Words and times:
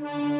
Welcome 0.00 0.39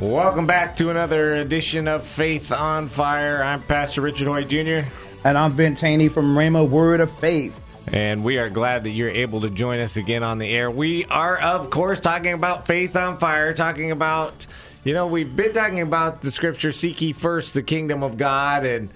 Welcome 0.00 0.46
back 0.46 0.76
to 0.76 0.88
another 0.88 1.34
edition 1.34 1.86
of 1.86 2.02
Faith 2.02 2.52
on 2.52 2.88
Fire. 2.88 3.42
I'm 3.42 3.60
Pastor 3.60 4.00
Richard 4.00 4.28
Hoyt 4.28 4.48
Jr. 4.48 4.90
And 5.24 5.36
I'm 5.36 5.52
Vince 5.52 5.82
Haynie 5.82 6.08
from 6.08 6.34
Rhema 6.34 6.66
Word 6.66 7.00
of 7.00 7.10
Faith. 7.18 7.60
And 7.92 8.24
we 8.24 8.38
are 8.38 8.48
glad 8.48 8.84
that 8.84 8.92
you're 8.92 9.10
able 9.10 9.42
to 9.42 9.50
join 9.50 9.78
us 9.78 9.98
again 9.98 10.22
on 10.22 10.38
the 10.38 10.50
air. 10.50 10.70
We 10.70 11.04
are, 11.04 11.36
of 11.36 11.68
course, 11.68 12.00
talking 12.00 12.32
about 12.32 12.66
Faith 12.66 12.96
on 12.96 13.18
Fire, 13.18 13.52
talking 13.52 13.90
about, 13.90 14.46
you 14.84 14.94
know, 14.94 15.06
we've 15.06 15.36
been 15.36 15.52
talking 15.52 15.82
about 15.82 16.22
the 16.22 16.30
scripture, 16.30 16.72
seek 16.72 17.02
ye 17.02 17.12
first 17.12 17.52
the 17.52 17.62
kingdom 17.62 18.02
of 18.02 18.16
God, 18.16 18.64
and 18.64 18.88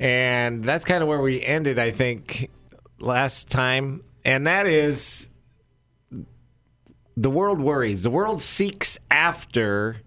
and 0.00 0.64
that's 0.64 0.84
kind 0.84 1.04
of 1.04 1.08
where 1.08 1.20
we 1.20 1.40
ended, 1.40 1.78
I 1.78 1.92
think, 1.92 2.50
last 2.98 3.48
time. 3.48 4.02
And 4.24 4.48
that 4.48 4.66
is 4.66 5.28
the 7.16 7.30
world 7.30 7.60
worries. 7.60 8.02
The 8.02 8.10
world 8.10 8.40
seeks 8.40 8.98
after 9.08 9.98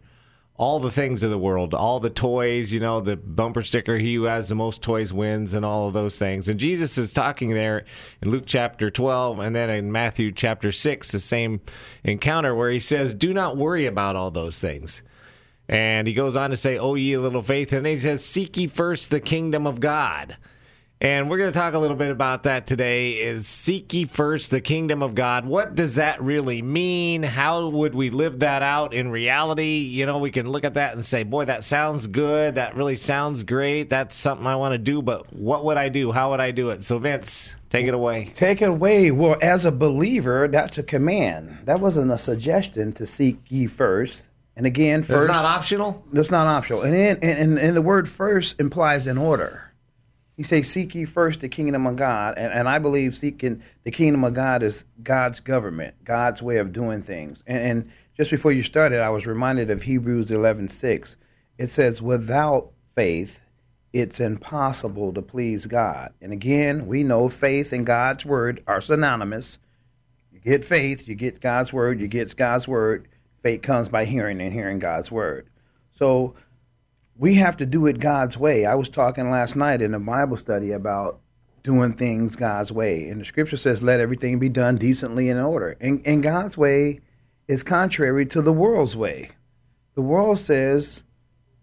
all 0.56 0.80
the 0.80 0.92
things 0.92 1.24
of 1.24 1.32
the 1.32 1.38
world, 1.38 1.74
all 1.74 2.00
the 2.00 2.10
toys, 2.10 2.72
you 2.72 2.80
know, 2.80 3.02
the 3.02 3.16
bumper 3.16 3.64
sticker, 3.64 3.98
he 3.98 4.16
who 4.16 4.24
has 4.24 4.48
the 4.48 4.56
most 4.56 4.82
toys 4.82 5.12
wins, 5.12 5.54
and 5.54 5.66
all 5.66 5.88
of 5.88 5.94
those 5.94 6.18
things. 6.18 6.50
And 6.50 6.60
Jesus 6.60 6.98
is 6.98 7.14
talking 7.14 7.52
there 7.52 7.86
in 8.22 8.30
Luke 8.30 8.44
chapter 8.46 8.92
12 8.92 9.40
and 9.40 9.56
then 9.56 9.70
in 9.70 9.92
Matthew 9.92 10.32
chapter 10.32 10.72
6, 10.72 11.12
the 11.12 11.20
same 11.20 11.62
encounter 12.04 12.54
where 12.54 12.70
he 12.70 12.80
says, 12.80 13.14
Do 13.14 13.34
not 13.34 13.58
worry 13.58 13.86
about 13.86 14.16
all 14.16 14.30
those 14.30 14.60
things. 14.60 15.02
And 15.68 16.06
he 16.08 16.14
goes 16.14 16.36
on 16.36 16.50
to 16.50 16.58
say, 16.58 16.78
Oh, 16.78 16.96
ye 16.96 17.18
little 17.18 17.42
faith. 17.42 17.72
And 17.72 17.88
he 17.88 17.98
says, 17.98 18.24
Seek 18.24 18.58
ye 18.58 18.68
first 18.68 19.10
the 19.10 19.22
kingdom 19.22 19.66
of 19.66 19.80
God. 19.80 20.38
And 21.02 21.32
we're 21.32 21.40
going 21.40 21.52
to 21.52 21.60
talk 21.60 21.74
a 21.74 21.80
little 21.80 21.98
bit 21.98 22.12
about 22.12 22.44
that 22.44 22.68
today 22.68 23.14
is 23.14 23.48
seek 23.48 23.92
ye 23.92 24.06
first 24.06 24.52
the 24.52 24.62
kingdom 24.62 25.02
of 25.02 25.16
God. 25.16 25.48
What 25.48 25.74
does 25.74 25.96
that 25.96 26.22
really 26.22 26.62
mean? 26.62 27.24
How 27.24 27.70
would 27.70 27.96
we 27.96 28.12
live 28.12 28.42
that 28.42 28.62
out 28.62 28.94
in 28.94 29.10
reality? 29.10 29.78
You 29.78 30.06
know, 30.06 30.20
we 30.20 30.30
can 30.30 30.48
look 30.48 30.64
at 30.64 30.76
that 30.76 30.94
and 30.94 31.04
say, 31.04 31.24
boy, 31.24 31.46
that 31.46 31.64
sounds 31.64 32.06
good. 32.06 32.54
That 32.54 32.76
really 32.76 32.98
sounds 32.98 33.42
great. 33.42 33.90
That's 33.90 34.16
something 34.16 34.46
I 34.46 34.58
want 34.58 34.74
to 34.74 34.78
do, 34.78 35.02
but 35.02 35.34
what 35.34 35.66
would 35.66 35.78
I 35.78 35.90
do? 35.90 36.12
How 36.12 36.30
would 36.30 36.40
I 36.40 36.52
do 36.52 36.70
it? 36.70 36.84
So, 36.84 37.00
Vince, 37.00 37.52
take 37.72 37.88
it 37.88 37.96
away. 37.96 38.32
Take 38.36 38.62
it 38.62 38.70
away. 38.70 39.10
Well, 39.10 39.40
as 39.42 39.66
a 39.66 39.72
believer, 39.72 40.48
that's 40.48 40.78
a 40.78 40.84
command. 40.84 41.58
That 41.66 41.80
wasn't 41.80 42.12
a 42.12 42.20
suggestion 42.20 42.94
to 42.94 43.08
seek 43.08 43.40
ye 43.50 43.66
first. 43.66 44.22
And 44.56 44.68
again, 44.68 45.02
first. 45.02 45.24
It's 45.24 45.32
not 45.32 45.46
optional? 45.46 46.06
That's 46.14 46.30
not 46.30 46.46
optional. 46.46 46.84
And, 46.84 46.94
in, 46.94 47.18
and, 47.24 47.58
and 47.58 47.76
the 47.76 47.82
word 47.82 48.08
first 48.08 48.60
implies 48.60 49.08
an 49.08 49.18
order. 49.18 49.71
He 50.38 50.44
says, 50.44 50.70
Seek 50.70 50.96
ye 50.96 51.06
first 51.06 51.42
the 51.42 51.50
kingdom 51.50 51.86
of 51.86 51.96
God. 51.96 52.36
And, 52.38 52.52
and 52.52 52.70
I 52.70 52.80
believe 52.80 53.16
seeking 53.16 53.62
the 53.84 53.92
kingdom 53.92 54.24
of 54.24 54.34
God 54.34 54.64
is 54.64 54.84
God's 55.04 55.40
government, 55.40 55.96
God's 56.04 56.42
way 56.42 56.58
of 56.58 56.74
doing 56.74 57.04
things. 57.04 57.40
And, 57.46 57.58
and 57.60 57.92
just 58.18 58.32
before 58.32 58.52
you 58.52 58.64
started, 58.64 59.00
I 59.00 59.10
was 59.10 59.26
reminded 59.26 59.70
of 59.70 59.84
Hebrews 59.84 60.32
eleven 60.32 60.68
six. 60.68 61.16
It 61.58 61.70
says, 61.70 62.02
Without 62.02 62.72
faith, 62.96 63.38
it's 63.94 64.20
impossible 64.20 65.14
to 65.14 65.22
please 65.22 65.66
God. 65.66 66.14
And 66.22 66.32
again, 66.32 66.88
we 66.88 67.04
know 67.04 67.30
faith 67.30 67.74
and 67.74 67.86
God's 67.86 68.26
word 68.26 68.64
are 68.68 68.82
synonymous. 68.82 69.58
You 70.32 70.40
get 70.40 70.64
faith, 70.64 71.08
you 71.08 71.16
get 71.16 71.42
God's 71.42 71.74
word, 71.74 72.00
you 72.00 72.08
get 72.08 72.36
God's 72.36 72.68
word. 72.68 73.08
Faith 73.44 73.62
comes 73.64 73.90
by 73.90 74.06
hearing 74.06 74.40
and 74.40 74.54
hearing 74.54 74.80
God's 74.80 75.12
word. 75.12 75.48
So 75.98 76.36
we 77.22 77.36
have 77.36 77.58
to 77.58 77.68
do 77.68 77.86
it 77.86 78.00
God's 78.00 78.36
way. 78.36 78.66
I 78.66 78.74
was 78.74 78.90
talking 78.90 79.30
last 79.30 79.56
night 79.56 79.84
in 79.84 79.94
a 79.94 80.00
Bible 80.00 80.38
study 80.38 80.72
about 80.72 81.20
doing 81.64 81.94
things 81.94 82.36
God's 82.36 82.72
way. 82.72 83.10
And 83.10 83.22
the 83.22 83.26
scripture 83.26 83.58
says, 83.58 83.84
let 83.84 84.00
everything 84.00 84.40
be 84.40 84.50
done 84.50 84.78
decently 84.78 85.30
and 85.30 85.38
in 85.38 85.46
order. 85.46 85.78
And, 85.80 86.02
and 86.04 86.24
God's 86.24 86.58
way 86.58 87.02
is 87.48 87.62
contrary 87.62 88.26
to 88.26 88.42
the 88.42 88.52
world's 88.52 88.96
way. 88.96 89.30
The 89.94 90.02
world 90.02 90.40
says, 90.40 91.04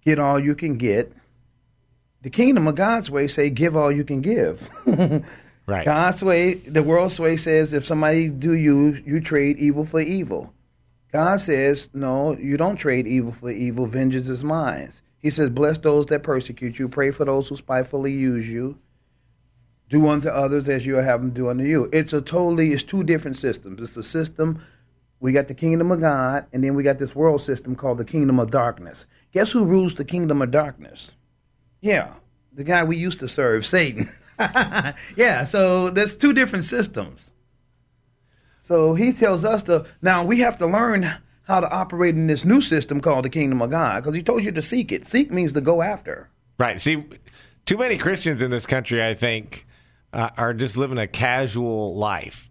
get 0.04 0.20
all 0.20 0.38
you 0.38 0.54
can 0.54 0.78
get. 0.78 1.12
The 2.22 2.30
kingdom 2.30 2.68
of 2.68 2.76
God's 2.76 3.10
way 3.10 3.26
say, 3.26 3.50
give 3.50 3.76
all 3.76 3.90
you 3.90 4.04
can 4.04 4.20
give. 4.20 4.62
right. 5.66 5.84
God's 5.84 6.22
way, 6.22 6.54
the 6.54 6.84
world's 6.84 7.18
way 7.18 7.36
says, 7.36 7.72
if 7.72 7.84
somebody 7.84 8.28
do 8.28 8.52
you, 8.52 9.02
you 9.04 9.20
trade 9.20 9.58
evil 9.58 9.84
for 9.84 9.98
evil. 9.98 10.52
God 11.12 11.40
says, 11.40 11.88
no, 11.92 12.36
you 12.36 12.56
don't 12.56 12.76
trade 12.76 13.08
evil 13.08 13.32
for 13.32 13.50
evil. 13.50 13.86
Vengeance 13.86 14.28
is 14.28 14.44
mine. 14.44 14.92
He 15.20 15.30
says, 15.30 15.50
Bless 15.50 15.78
those 15.78 16.06
that 16.06 16.22
persecute 16.22 16.78
you, 16.78 16.88
pray 16.88 17.10
for 17.10 17.24
those 17.24 17.48
who 17.48 17.56
spitefully 17.56 18.12
use 18.12 18.48
you, 18.48 18.78
do 19.88 20.08
unto 20.08 20.28
others 20.28 20.68
as 20.68 20.86
you 20.86 20.96
have 20.96 21.20
them 21.20 21.30
do 21.30 21.48
unto 21.48 21.64
you. 21.64 21.88
It's 21.92 22.12
a 22.12 22.20
totally, 22.20 22.72
it's 22.72 22.82
two 22.82 23.02
different 23.02 23.36
systems. 23.36 23.80
It's 23.80 23.96
a 23.96 24.02
system, 24.02 24.62
we 25.20 25.32
got 25.32 25.48
the 25.48 25.54
kingdom 25.54 25.90
of 25.90 26.00
God, 26.00 26.46
and 26.52 26.62
then 26.62 26.74
we 26.74 26.82
got 26.82 26.98
this 26.98 27.14
world 27.14 27.42
system 27.42 27.74
called 27.74 27.98
the 27.98 28.04
kingdom 28.04 28.38
of 28.38 28.50
darkness. 28.50 29.06
Guess 29.32 29.50
who 29.50 29.64
rules 29.64 29.94
the 29.94 30.04
kingdom 30.04 30.40
of 30.40 30.50
darkness? 30.50 31.10
Yeah, 31.80 32.14
the 32.52 32.64
guy 32.64 32.84
we 32.84 32.96
used 32.96 33.18
to 33.20 33.28
serve, 33.28 33.66
Satan. 33.66 34.12
yeah, 35.16 35.44
so 35.44 35.90
there's 35.90 36.14
two 36.14 36.32
different 36.32 36.64
systems. 36.64 37.32
So 38.60 38.94
he 38.94 39.12
tells 39.12 39.44
us 39.44 39.64
to, 39.64 39.86
now 40.02 40.24
we 40.24 40.40
have 40.40 40.58
to 40.58 40.66
learn 40.66 41.10
how 41.48 41.60
to 41.60 41.70
operate 41.70 42.14
in 42.14 42.26
this 42.26 42.44
new 42.44 42.60
system 42.60 43.00
called 43.00 43.24
the 43.24 43.30
kingdom 43.30 43.62
of 43.62 43.70
God 43.70 44.02
because 44.02 44.14
he 44.14 44.22
told 44.22 44.44
you 44.44 44.52
to 44.52 44.62
seek 44.62 44.92
it. 44.92 45.06
Seek 45.06 45.32
means 45.32 45.54
to 45.54 45.60
go 45.62 45.80
after. 45.82 46.28
Right. 46.58 46.80
See, 46.80 47.04
too 47.64 47.78
many 47.78 47.96
Christians 47.96 48.42
in 48.42 48.50
this 48.50 48.66
country, 48.66 49.04
I 49.04 49.14
think, 49.14 49.66
uh, 50.12 50.30
are 50.36 50.52
just 50.52 50.76
living 50.76 50.98
a 50.98 51.06
casual 51.06 51.96
life. 51.96 52.50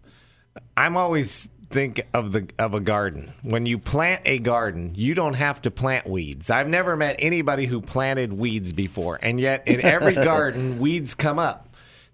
I'm 0.76 0.96
always 0.96 1.48
think 1.70 2.00
of 2.12 2.32
the 2.32 2.48
of 2.58 2.74
a 2.74 2.80
garden. 2.80 3.32
When 3.42 3.66
you 3.66 3.78
plant 3.78 4.22
a 4.24 4.38
garden, 4.38 4.94
you 4.96 5.14
don't 5.14 5.34
have 5.34 5.62
to 5.62 5.70
plant 5.70 6.08
weeds. 6.08 6.50
I've 6.50 6.68
never 6.68 6.96
met 6.96 7.16
anybody 7.18 7.66
who 7.66 7.80
planted 7.80 8.32
weeds 8.32 8.72
before, 8.72 9.18
and 9.22 9.38
yet 9.38 9.68
in 9.68 9.80
every 9.80 10.14
garden, 10.14 10.78
weeds 10.78 11.14
come 11.14 11.38
up. 11.38 11.67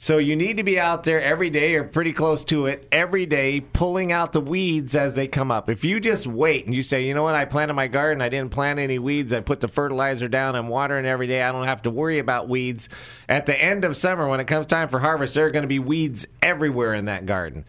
So 0.05 0.19
you 0.19 0.37
need 0.37 0.59
to 0.59 0.65
be 0.65 0.79
out 0.79 1.05
there 1.05 1.23
every 1.23 1.49
day 1.49 1.77
or 1.77 1.85
pretty 1.85 2.12
close 2.12 2.45
to 2.45 2.67
it 2.67 2.87
every 2.93 3.25
day, 3.25 3.61
pulling 3.61 4.12
out 4.12 4.35
the 4.35 4.41
weeds 4.43 4.95
as 4.95 5.15
they 5.15 5.27
come 5.27 5.51
up. 5.51 5.71
If 5.71 5.83
you 5.83 5.99
just 5.99 6.27
wait 6.27 6.67
and 6.67 6.75
you 6.75 6.83
say, 6.83 7.06
you 7.06 7.15
know 7.15 7.23
what, 7.23 7.35
I 7.35 7.47
planted 7.47 7.73
my 7.73 7.87
garden, 7.87 8.21
I 8.21 8.29
didn't 8.29 8.51
plant 8.51 8.79
any 8.79 8.99
weeds, 8.99 9.33
I 9.33 9.41
put 9.41 9.61
the 9.61 9.67
fertilizer 9.67 10.29
down, 10.29 10.56
I'm 10.56 10.69
watering 10.69 11.06
every 11.06 11.27
day, 11.27 11.43
I 11.43 11.51
don't 11.53 11.67
have 11.67 11.81
to 11.85 11.91
worry 11.91 12.19
about 12.19 12.51
weeds. 12.51 12.91
At 13.31 13.47
the 13.47 13.59
end 13.59 13.87
of 13.87 13.97
summer, 13.97 14.29
when 14.29 14.41
it 14.41 14.47
comes 14.47 14.67
time 14.67 14.91
for 14.91 14.99
harvest, 14.99 15.37
there 15.37 15.47
are 15.47 15.51
going 15.51 15.62
to 15.62 15.69
be 15.69 15.79
weeds 15.79 16.27
everywhere 16.43 16.93
in 16.93 17.06
that 17.06 17.25
garden. 17.25 17.65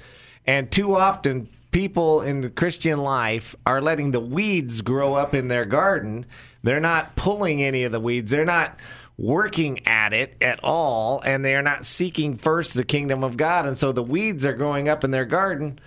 And 0.45 0.69
too 0.69 0.93
often, 0.93 1.47
people 1.71 2.21
in 2.21 2.41
the 2.41 2.49
Christian 2.49 2.99
life 2.99 3.55
are 3.65 3.81
letting 3.81 4.11
the 4.11 4.19
weeds 4.19 4.81
grow 4.81 5.13
up 5.13 5.33
in 5.33 5.47
their 5.47 5.63
garden. 5.63 6.25
They're 6.63 6.81
not 6.81 7.15
pulling 7.15 7.63
any 7.63 7.85
of 7.85 7.93
the 7.93 7.99
weeds. 8.01 8.29
They're 8.29 8.43
not 8.43 8.77
working 9.17 9.85
at 9.87 10.13
it 10.13 10.35
at 10.41 10.59
all, 10.63 11.21
and 11.25 11.43
they 11.43 11.55
are 11.55 11.61
not 11.61 11.85
seeking 11.85 12.37
first 12.37 12.73
the 12.73 12.83
kingdom 12.83 13.23
of 13.23 13.37
God. 13.37 13.65
And 13.65 13.77
so 13.77 13.91
the 13.91 14.03
weeds 14.03 14.45
are 14.45 14.53
growing 14.53 14.89
up 14.89 15.03
in 15.03 15.11
their 15.11 15.25
garden 15.25 15.79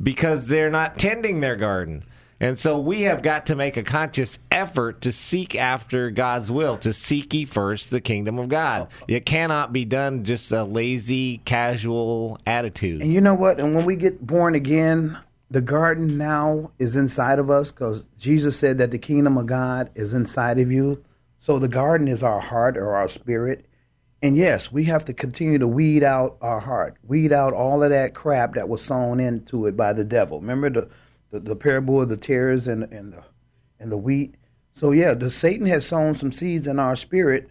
because 0.00 0.46
they're 0.46 0.70
not 0.70 0.98
tending 0.98 1.40
their 1.40 1.56
garden. 1.56 2.04
And 2.40 2.58
so 2.58 2.78
we 2.78 3.02
have 3.02 3.22
got 3.22 3.46
to 3.46 3.54
make 3.54 3.76
a 3.76 3.82
conscious 3.82 4.38
effort 4.50 5.02
to 5.02 5.12
seek 5.12 5.54
after 5.54 6.10
God's 6.10 6.50
will, 6.50 6.76
to 6.78 6.92
seek 6.92 7.32
ye 7.32 7.44
first 7.44 7.90
the 7.90 8.00
kingdom 8.00 8.38
of 8.38 8.48
God. 8.48 8.88
It 9.06 9.24
cannot 9.24 9.72
be 9.72 9.84
done 9.84 10.24
just 10.24 10.50
a 10.50 10.64
lazy, 10.64 11.38
casual 11.38 12.38
attitude. 12.46 13.02
And 13.02 13.12
you 13.12 13.20
know 13.20 13.34
what? 13.34 13.60
And 13.60 13.74
when 13.74 13.84
we 13.84 13.96
get 13.96 14.26
born 14.26 14.54
again, 14.54 15.16
the 15.50 15.60
garden 15.60 16.18
now 16.18 16.72
is 16.78 16.96
inside 16.96 17.38
of 17.38 17.50
us 17.50 17.70
because 17.70 18.02
Jesus 18.18 18.58
said 18.58 18.78
that 18.78 18.90
the 18.90 18.98
kingdom 18.98 19.38
of 19.38 19.46
God 19.46 19.90
is 19.94 20.12
inside 20.12 20.58
of 20.58 20.72
you. 20.72 21.02
So 21.44 21.58
the 21.58 21.68
garden 21.68 22.08
is 22.08 22.22
our 22.22 22.40
heart 22.40 22.78
or 22.78 22.94
our 22.94 23.06
spirit. 23.06 23.66
And 24.22 24.34
yes, 24.34 24.72
we 24.72 24.84
have 24.84 25.04
to 25.04 25.12
continue 25.12 25.58
to 25.58 25.68
weed 25.68 26.02
out 26.02 26.38
our 26.40 26.58
heart, 26.58 26.96
weed 27.06 27.34
out 27.34 27.52
all 27.52 27.82
of 27.82 27.90
that 27.90 28.14
crap 28.14 28.54
that 28.54 28.70
was 28.70 28.82
sown 28.82 29.20
into 29.20 29.66
it 29.66 29.76
by 29.76 29.92
the 29.92 30.04
devil. 30.04 30.40
Remember 30.40 30.70
the 30.70 30.88
the, 31.30 31.40
the 31.40 31.54
parable 31.54 32.00
of 32.00 32.08
the 32.08 32.16
tares 32.16 32.66
and 32.66 32.84
and 32.84 33.12
the 33.12 33.22
and 33.78 33.92
the 33.92 33.98
wheat. 33.98 34.36
So 34.72 34.92
yeah, 34.92 35.12
the 35.12 35.30
Satan 35.30 35.66
has 35.66 35.86
sown 35.86 36.16
some 36.16 36.32
seeds 36.32 36.66
in 36.66 36.78
our 36.78 36.96
spirit, 36.96 37.50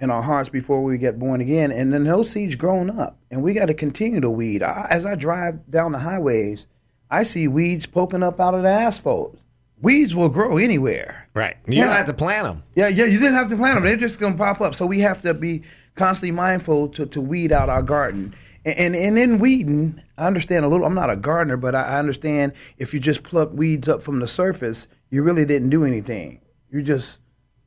in 0.00 0.10
our 0.10 0.22
hearts 0.22 0.48
before 0.48 0.82
we 0.82 0.96
get 0.96 1.18
born 1.18 1.42
again, 1.42 1.70
and 1.70 1.92
then 1.92 2.04
those 2.04 2.30
seeds 2.30 2.54
grown 2.54 2.88
up, 2.98 3.18
and 3.30 3.42
we 3.42 3.52
got 3.52 3.66
to 3.66 3.74
continue 3.74 4.20
to 4.20 4.30
weed. 4.30 4.62
I, 4.62 4.86
as 4.88 5.04
I 5.04 5.16
drive 5.16 5.70
down 5.70 5.92
the 5.92 5.98
highways, 5.98 6.66
I 7.10 7.24
see 7.24 7.46
weeds 7.46 7.84
poking 7.84 8.22
up 8.22 8.40
out 8.40 8.54
of 8.54 8.62
the 8.62 8.70
asphalt. 8.70 9.38
Weeds 9.80 10.14
will 10.14 10.28
grow 10.28 10.56
anywhere. 10.58 11.28
Right. 11.34 11.56
You 11.66 11.78
Yeah. 11.78 11.84
don't 11.86 11.96
have 11.96 12.06
to 12.06 12.12
plant 12.12 12.46
them. 12.46 12.62
Yeah, 12.74 12.88
yeah, 12.88 13.04
you 13.04 13.18
didn't 13.18 13.34
have 13.34 13.48
to 13.48 13.56
plant 13.56 13.76
them. 13.76 13.84
They're 13.84 13.96
just 13.96 14.18
going 14.18 14.32
to 14.32 14.38
pop 14.38 14.60
up. 14.60 14.74
So 14.74 14.84
we 14.86 15.00
have 15.00 15.22
to 15.22 15.34
be 15.34 15.62
constantly 15.94 16.32
mindful 16.32 16.88
to, 16.88 17.06
to 17.06 17.20
weed 17.20 17.52
out 17.52 17.68
our 17.68 17.82
garden. 17.82 18.34
And, 18.64 18.76
and 18.76 18.96
and 18.96 19.18
in 19.18 19.38
weeding, 19.38 20.00
I 20.18 20.26
understand 20.26 20.64
a 20.64 20.68
little. 20.68 20.84
I'm 20.84 20.94
not 20.94 21.10
a 21.10 21.16
gardener, 21.16 21.56
but 21.56 21.74
I 21.76 21.82
I 21.82 21.98
understand 22.00 22.52
if 22.76 22.92
you 22.92 22.98
just 23.00 23.22
pluck 23.22 23.50
weeds 23.52 23.88
up 23.88 24.02
from 24.02 24.18
the 24.18 24.26
surface, 24.28 24.88
you 25.10 25.22
really 25.22 25.44
didn't 25.44 25.70
do 25.70 25.84
anything. 25.84 26.40
You 26.70 26.82
just 26.82 27.18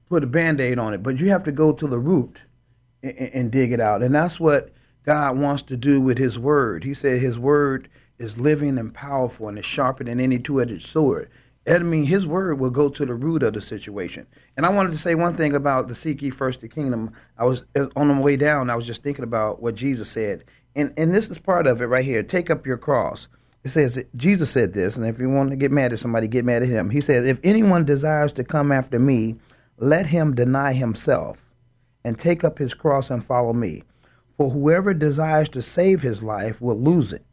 put 0.10 0.24
a 0.24 0.28
band-aid 0.28 0.78
on 0.78 0.94
it. 0.94 1.02
But 1.02 1.18
you 1.20 1.30
have 1.30 1.44
to 1.46 1.52
go 1.54 1.72
to 1.72 1.88
the 1.88 1.98
root 1.98 2.42
and, 3.02 3.18
and 3.18 3.52
dig 3.52 3.72
it 3.72 3.80
out. 3.80 4.04
And 4.04 4.14
that's 4.14 4.38
what 4.40 4.74
God 5.06 5.40
wants 5.40 5.64
to 5.64 5.78
do 5.78 6.02
with 6.02 6.18
His 6.18 6.38
Word. 6.38 6.84
He 6.84 6.94
said 6.94 7.22
His 7.22 7.40
Word 7.40 7.88
is 8.20 8.38
living 8.38 8.78
and 8.78 8.94
powerful 8.94 9.48
and 9.48 9.58
is 9.58 9.66
sharper 9.66 10.04
than 10.04 10.20
any 10.20 10.38
two-edged 10.38 10.86
sword. 10.86 11.30
That 11.66 11.84
means 11.84 12.10
His 12.10 12.26
Word 12.26 12.60
will 12.60 12.70
go 12.70 12.90
to 12.90 13.06
the 13.06 13.14
root 13.14 13.44
of 13.44 13.54
the 13.54 13.62
situation. 13.62 14.26
And 14.58 14.66
I 14.66 14.70
wanted 14.70 14.94
to 14.94 14.98
say 14.98 15.16
one 15.16 15.38
thing 15.38 15.54
about 15.54 15.88
the 15.88 15.96
seek 15.96 16.22
ye 16.22 16.30
first 16.30 16.62
the 16.62 16.68
kingdom. 16.68 17.12
I 17.38 17.46
was 17.46 17.64
on 17.96 18.08
the 18.08 18.22
way 18.22 18.36
down. 18.36 18.70
I 18.70 18.76
was 18.76 18.88
just 18.88 19.04
thinking 19.04 19.24
about 19.24 19.62
what 19.62 19.76
Jesus 19.76 20.10
said, 20.10 20.44
and 20.76 20.94
and 20.98 21.14
this 21.14 21.28
is 21.28 21.40
part 21.40 21.68
of 21.68 21.82
it 21.82 21.86
right 21.86 22.06
here. 22.06 22.24
Take 22.24 22.50
up 22.50 22.66
your 22.66 22.78
cross. 22.78 23.28
It 23.64 23.70
says 23.70 24.04
Jesus 24.16 24.50
said 24.50 24.74
this, 24.74 24.96
and 24.96 25.06
if 25.06 25.20
you 25.20 25.30
want 25.30 25.52
to 25.52 25.56
get 25.56 25.72
mad 25.72 25.94
at 25.94 26.00
somebody, 26.00 26.28
get 26.28 26.46
mad 26.46 26.64
at 26.64 26.70
him. 26.70 26.90
He 26.90 27.02
says, 27.02 27.26
"If 27.26 27.40
anyone 27.44 27.86
desires 27.86 28.34
to 28.34 28.44
come 28.44 28.72
after 28.72 28.98
me, 28.98 29.36
let 29.78 30.08
him 30.08 30.34
deny 30.34 30.74
himself." 30.74 31.52
and 32.04 32.20
take 32.20 32.44
up 32.44 32.58
his 32.58 32.74
cross 32.74 33.10
and 33.10 33.24
follow 33.24 33.54
me. 33.54 33.84
For 34.38 34.50
whoever 34.50 34.94
desires 34.94 35.50
to 35.50 35.62
save 35.62 36.02
his 36.02 36.24
life 36.24 36.60
will 36.62 36.80
lose 36.80 37.14
it, 37.14 37.24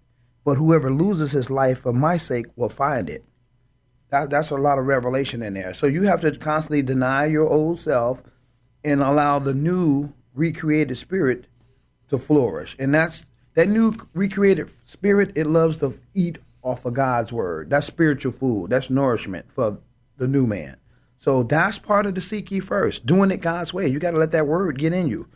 but 0.45 0.57
whoever 0.57 0.93
loses 0.93 1.33
his 1.33 1.49
life 1.49 1.81
for 1.81 1.93
my 1.93 2.19
sake 2.19 2.47
will 2.57 2.69
find 2.69 3.09
it. 3.09 3.25
That, 4.10 4.31
that's 4.31 4.50
a 4.50 4.56
lot 4.56 4.78
of 4.78 4.87
revelation 4.87 5.43
in 5.43 5.55
there. 5.55 5.75
So 5.75 5.87
you 5.87 6.02
have 6.05 6.20
to 6.22 6.37
constantly 6.37 6.82
deny 6.82 7.26
your 7.26 7.49
old 7.49 7.78
self 7.78 8.22
and 8.82 9.02
allow 9.02 9.38
the 9.38 9.55
new 9.55 10.12
recreated 10.34 10.96
spirit 10.99 11.46
to 12.08 12.19
flourish. 12.19 12.75
And 12.78 12.94
that's 12.94 13.25
that 13.55 13.69
new 13.69 13.96
recreated 14.14 14.70
spirit, 14.87 15.32
it 15.34 15.46
loves 15.46 15.76
to 15.78 15.99
eat 16.14 16.38
off 16.62 16.84
of 16.84 16.94
God's 16.94 17.32
word. 17.32 17.70
That's 17.70 17.87
spiritual 17.87 18.32
food. 18.32 18.70
That's 18.70 18.88
nourishment 18.88 19.46
for 19.55 19.78
the 20.16 20.28
new 20.28 20.46
man. 20.46 20.76
So 21.19 21.43
that's 21.43 21.78
part 21.78 22.06
of 22.06 22.14
the 22.14 22.22
seek 22.22 22.50
ye 22.50 22.60
first, 22.60 23.05
doing 23.05 23.31
it 23.31 23.38
God's 23.38 23.75
way. 23.75 23.88
You 23.88 23.99
got 23.99 24.12
to 24.12 24.19
let 24.19 24.31
that 24.31 24.46
word 24.46 24.78
get 24.78 24.93
in 24.93 25.08
you. 25.08 25.28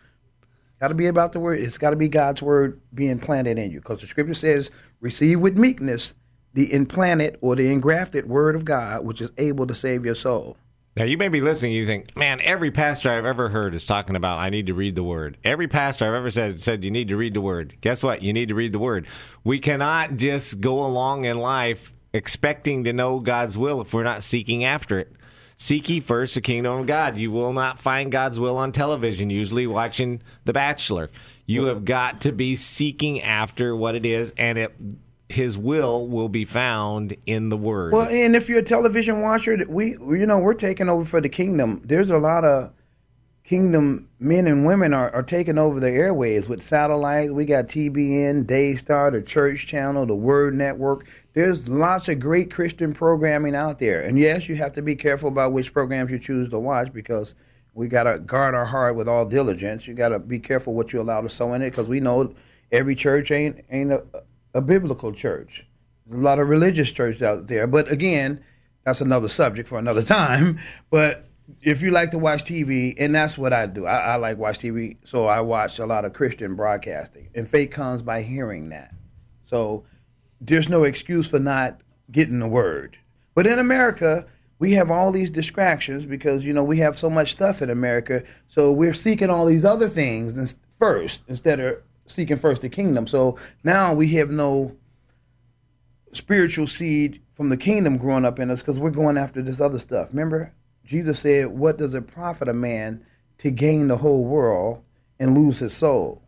Got 0.80 0.88
to 0.88 0.94
be 0.94 1.06
about 1.06 1.32
the 1.32 1.40
word. 1.40 1.60
It's 1.60 1.78
got 1.78 1.90
to 1.90 1.96
be 1.96 2.08
God's 2.08 2.42
word 2.42 2.80
being 2.94 3.18
planted 3.18 3.58
in 3.58 3.70
you, 3.70 3.80
because 3.80 4.00
the 4.00 4.06
scripture 4.06 4.34
says, 4.34 4.70
"Receive 5.00 5.40
with 5.40 5.56
meekness 5.56 6.12
the 6.54 6.72
implanted 6.72 7.38
or 7.40 7.56
the 7.56 7.70
engrafted 7.70 8.28
word 8.28 8.54
of 8.54 8.64
God, 8.64 9.04
which 9.04 9.20
is 9.20 9.30
able 9.38 9.66
to 9.66 9.74
save 9.74 10.04
your 10.04 10.14
soul." 10.14 10.56
Now, 10.94 11.04
you 11.04 11.16
may 11.16 11.28
be 11.28 11.40
listening, 11.40 11.72
you 11.72 11.86
think, 11.86 12.14
man, 12.18 12.38
every 12.42 12.70
pastor 12.70 13.10
I've 13.10 13.24
ever 13.24 13.48
heard 13.48 13.74
is 13.74 13.86
talking 13.86 14.14
about 14.14 14.40
I 14.40 14.50
need 14.50 14.66
to 14.66 14.74
read 14.74 14.94
the 14.94 15.02
word. 15.02 15.38
Every 15.42 15.66
pastor 15.66 16.06
I've 16.06 16.12
ever 16.12 16.30
said 16.30 16.60
said 16.60 16.84
you 16.84 16.90
need 16.90 17.08
to 17.08 17.16
read 17.16 17.32
the 17.32 17.40
word. 17.40 17.76
Guess 17.80 18.02
what? 18.02 18.20
You 18.20 18.34
need 18.34 18.48
to 18.48 18.54
read 18.54 18.72
the 18.72 18.78
word. 18.78 19.06
We 19.42 19.58
cannot 19.58 20.18
just 20.18 20.60
go 20.60 20.84
along 20.84 21.24
in 21.24 21.38
life 21.38 21.94
expecting 22.12 22.84
to 22.84 22.92
know 22.92 23.20
God's 23.20 23.56
will 23.56 23.80
if 23.80 23.94
we're 23.94 24.02
not 24.02 24.22
seeking 24.22 24.64
after 24.64 24.98
it. 24.98 25.12
Seek 25.56 25.88
ye 25.88 26.00
first 26.00 26.34
the 26.34 26.42
kingdom 26.42 26.80
of 26.80 26.86
God. 26.86 27.16
You 27.16 27.30
will 27.30 27.54
not 27.54 27.78
find 27.78 28.12
God's 28.12 28.38
will 28.38 28.58
on 28.58 28.72
television, 28.72 29.30
usually 29.30 29.66
watching 29.66 30.20
The 30.44 30.52
Bachelor. 30.52 31.08
You 31.46 31.66
have 31.66 31.84
got 31.86 32.22
to 32.22 32.32
be 32.32 32.56
seeking 32.56 33.22
after 33.22 33.74
what 33.74 33.94
it 33.94 34.04
is, 34.04 34.34
and 34.36 34.58
it, 34.58 34.74
His 35.32 35.56
will 35.56 36.06
will 36.06 36.28
be 36.28 36.44
found 36.44 37.16
in 37.26 37.48
the 37.48 37.56
Word. 37.56 37.92
Well, 37.92 38.08
and 38.08 38.36
if 38.36 38.48
you're 38.48 38.58
a 38.58 38.62
television 38.62 39.20
watcher, 39.20 39.64
we 39.68 39.92
you 39.92 40.26
know 40.26 40.38
we're 40.38 40.54
taking 40.54 40.88
over 40.88 41.04
for 41.04 41.20
the 41.20 41.28
kingdom. 41.28 41.82
There's 41.84 42.10
a 42.10 42.18
lot 42.18 42.44
of 42.44 42.72
kingdom 43.44 44.08
men 44.18 44.46
and 44.46 44.64
women 44.64 44.94
are, 44.94 45.10
are 45.14 45.22
taking 45.22 45.58
over 45.58 45.80
the 45.80 45.90
airways 45.90 46.48
with 46.48 46.62
satellite. 46.62 47.34
We 47.34 47.44
got 47.44 47.66
TBN, 47.66 48.46
Daystar, 48.46 49.10
the 49.10 49.20
Church 49.20 49.66
Channel, 49.66 50.06
the 50.06 50.14
Word 50.14 50.54
Network. 50.54 51.06
There's 51.34 51.68
lots 51.68 52.08
of 52.08 52.20
great 52.20 52.50
Christian 52.50 52.94
programming 52.94 53.54
out 53.54 53.78
there. 53.78 54.02
And 54.02 54.18
yes, 54.18 54.48
you 54.48 54.56
have 54.56 54.74
to 54.74 54.82
be 54.82 54.94
careful 54.94 55.28
about 55.28 55.52
which 55.52 55.72
programs 55.72 56.10
you 56.10 56.18
choose 56.18 56.50
to 56.50 56.58
watch 56.58 56.92
because 56.92 57.34
we 57.74 57.88
got 57.88 58.04
to 58.04 58.18
guard 58.18 58.54
our 58.54 58.66
heart 58.66 58.96
with 58.96 59.08
all 59.08 59.24
diligence. 59.24 59.86
You 59.86 59.94
got 59.94 60.10
to 60.10 60.18
be 60.18 60.38
careful 60.38 60.74
what 60.74 60.92
you 60.92 61.00
allow 61.00 61.20
to 61.22 61.30
sow 61.30 61.54
in 61.54 61.62
it 61.62 61.70
because 61.70 61.88
we 61.88 62.00
know 62.00 62.34
every 62.70 62.94
church 62.94 63.30
ain't 63.30 63.64
ain't 63.70 63.92
a, 63.92 64.02
a 64.54 64.60
biblical 64.60 65.12
church. 65.12 65.64
A 66.12 66.16
lot 66.16 66.38
of 66.38 66.48
religious 66.48 66.90
churches 66.90 67.22
out 67.22 67.46
there, 67.46 67.66
but 67.66 67.90
again, 67.90 68.44
that's 68.84 69.00
another 69.00 69.28
subject 69.28 69.68
for 69.68 69.78
another 69.78 70.02
time. 70.20 70.58
But 70.90 71.28
if 71.60 71.82
you 71.82 71.90
like 71.90 72.10
to 72.12 72.18
watch 72.18 72.44
TV, 72.44 72.94
and 72.98 73.14
that's 73.14 73.36
what 73.38 73.52
I 73.52 73.66
do, 73.66 73.86
I, 73.86 73.98
I 73.98 74.16
like 74.16 74.38
watch 74.38 74.58
TV, 74.58 74.96
so 75.04 75.26
I 75.26 75.40
watch 75.40 75.78
a 75.78 75.86
lot 75.86 76.04
of 76.04 76.12
Christian 76.12 76.56
broadcasting, 76.56 77.28
and 77.34 77.48
faith 77.48 77.70
comes 77.70 78.02
by 78.02 78.22
hearing 78.22 78.70
that. 78.70 78.92
So 79.46 79.84
there's 80.40 80.68
no 80.68 80.84
excuse 80.84 81.28
for 81.28 81.38
not 81.38 81.80
getting 82.10 82.38
the 82.38 82.48
word. 82.48 82.96
But 83.34 83.46
in 83.46 83.58
America, 83.58 84.26
we 84.58 84.72
have 84.72 84.90
all 84.90 85.12
these 85.12 85.30
distractions 85.30 86.04
because 86.04 86.44
you 86.44 86.52
know 86.52 86.64
we 86.64 86.78
have 86.78 86.98
so 86.98 87.10
much 87.10 87.32
stuff 87.32 87.62
in 87.62 87.70
America, 87.70 88.22
so 88.48 88.70
we're 88.70 88.94
seeking 88.94 89.30
all 89.30 89.46
these 89.46 89.64
other 89.64 89.88
things 89.88 90.54
first 90.78 91.20
instead 91.28 91.60
of 91.60 91.78
seeking 92.06 92.36
first 92.36 92.62
the 92.62 92.68
kingdom. 92.68 93.06
So 93.06 93.38
now 93.64 93.94
we 93.94 94.08
have 94.14 94.30
no 94.30 94.76
spiritual 96.12 96.66
seed 96.66 97.22
from 97.34 97.48
the 97.48 97.56
kingdom 97.56 97.96
growing 97.96 98.24
up 98.24 98.38
in 98.38 98.50
us 98.50 98.60
because 98.60 98.78
we're 98.78 98.90
going 98.90 99.16
after 99.16 99.42
this 99.42 99.60
other 99.60 99.78
stuff. 99.78 100.08
Remember, 100.10 100.52
Jesus 100.84 101.20
said, 101.20 101.46
"What 101.46 101.78
does 101.78 101.94
it 101.94 102.06
profit 102.06 102.48
a 102.48 102.52
man 102.52 103.04
to 103.38 103.50
gain 103.50 103.88
the 103.88 103.96
whole 103.96 104.24
world 104.24 104.82
and 105.18 105.34
lose 105.36 105.58
his 105.58 105.72
soul?" 105.72 106.22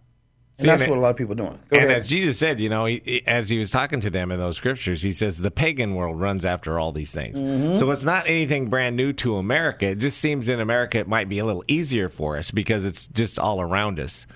And 0.56 0.60
See, 0.60 0.66
that's 0.68 0.82
and 0.82 0.90
what 0.90 0.98
a 0.98 1.00
lot 1.00 1.10
of 1.10 1.16
people 1.16 1.32
are 1.32 1.36
doing. 1.36 1.58
Go 1.68 1.80
and 1.80 1.90
ahead. 1.90 2.02
as 2.02 2.06
Jesus 2.06 2.38
said, 2.38 2.60
you 2.60 2.68
know, 2.68 2.84
he, 2.84 3.24
as 3.26 3.48
he 3.48 3.58
was 3.58 3.72
talking 3.72 4.00
to 4.02 4.10
them 4.10 4.30
in 4.30 4.38
those 4.38 4.56
scriptures, 4.56 5.02
he 5.02 5.10
says 5.10 5.38
the 5.38 5.50
pagan 5.50 5.96
world 5.96 6.20
runs 6.20 6.44
after 6.44 6.78
all 6.78 6.92
these 6.92 7.10
things. 7.10 7.42
Mm-hmm. 7.42 7.74
So 7.74 7.90
it's 7.90 8.04
not 8.04 8.28
anything 8.28 8.68
brand 8.70 8.94
new 8.94 9.12
to 9.14 9.36
America. 9.36 9.86
It 9.86 9.98
just 9.98 10.18
seems 10.18 10.48
in 10.48 10.60
America 10.60 10.98
it 10.98 11.08
might 11.08 11.28
be 11.28 11.40
a 11.40 11.44
little 11.44 11.64
easier 11.66 12.08
for 12.08 12.36
us 12.36 12.52
because 12.52 12.84
it's 12.84 13.08
just 13.08 13.36
all 13.40 13.60
around 13.60 13.98
us. 13.98 14.28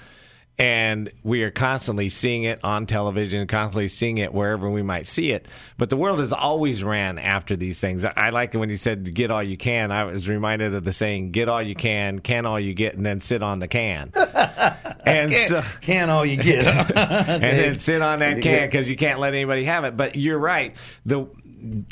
And 0.59 1.11
we 1.23 1.45
are 1.45 1.53
constantly 1.53 2.09
seeing 2.09 2.43
it 2.43 2.59
on 2.65 2.87
television, 2.87 3.47
constantly 3.47 3.87
seeing 3.87 4.19
it 4.19 4.35
wherever 4.35 4.69
we 4.69 4.83
might 4.83 5.07
see 5.07 5.31
it. 5.31 5.47
But 5.77 5.89
the 5.89 5.97
world 5.97 6.19
has 6.19 6.33
always 6.33 6.83
ran 6.83 7.19
after 7.19 7.55
these 7.55 7.81
things. 7.81 8.05
I, 8.05 8.13
I 8.17 8.31
like 8.31 8.55
it 8.55 8.59
when 8.59 8.69
you 8.69 8.77
said 8.77 9.15
"get 9.15 9.31
all 9.31 9.43
you 9.43 9.57
can." 9.57 9.93
I 9.93 10.05
was 10.05 10.29
reminded 10.29 10.75
of 10.75 10.83
the 10.83 10.93
saying 10.93 11.31
"get 11.31 11.49
all 11.49 11.63
you 11.63 11.77
can, 11.77 12.19
can 12.19 12.45
all 12.45 12.59
you 12.59 12.75
get, 12.75 12.97
and 12.97 13.07
then 13.07 13.21
sit 13.21 13.43
on 13.43 13.61
the 13.61 13.69
can." 13.69 14.13
and 15.07 15.33
so, 15.33 15.63
can 15.81 16.11
all 16.11 16.27
you 16.27 16.37
get. 16.37 16.67
and 16.97 17.43
then 17.43 17.79
sit 17.79 18.03
on 18.03 18.19
that 18.19 18.43
can 18.43 18.67
because 18.67 18.89
you 18.89 18.97
can't 18.97 19.21
let 19.21 19.35
anybody 19.35 19.65
have 19.65 19.85
it. 19.85 19.97
But 19.97 20.17
you're 20.17 20.39
right. 20.39 20.75
The 21.07 21.29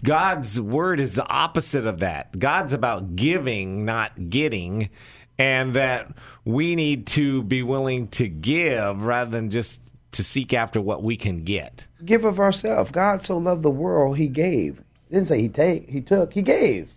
God's 0.03 0.61
word 0.61 1.01
is 1.01 1.15
the 1.15 1.27
opposite 1.27 1.87
of 1.87 2.01
that. 2.01 2.39
God's 2.39 2.73
about 2.73 3.17
giving, 3.17 3.85
not 3.85 4.31
getting, 4.31 4.91
and 5.39 5.75
that 5.75 6.09
we 6.45 6.77
need 6.77 7.07
to 7.09 7.43
be 7.43 7.63
willing 7.63 8.09
to 8.09 8.29
give 8.29 9.03
rather 9.03 9.31
than 9.31 9.51
just 9.51 9.81
to 10.13 10.23
seek 10.23 10.55
after 10.55 10.81
what 10.81 11.03
we 11.03 11.17
can 11.17 11.45
get. 11.45 11.87
give 12.05 12.25
of 12.25 12.41
ourselves. 12.41 12.91
God 12.91 13.25
so 13.25 13.37
loved 13.37 13.63
the 13.63 13.71
world, 13.71 14.17
He 14.17 14.29
gave. 14.29 14.83
He 15.09 15.15
didn't 15.15 15.29
say 15.29 15.41
He 15.41 15.49
take, 15.49 15.89
He 15.91 16.01
took, 16.01 16.33
He 16.33 16.43
gave. 16.43 16.97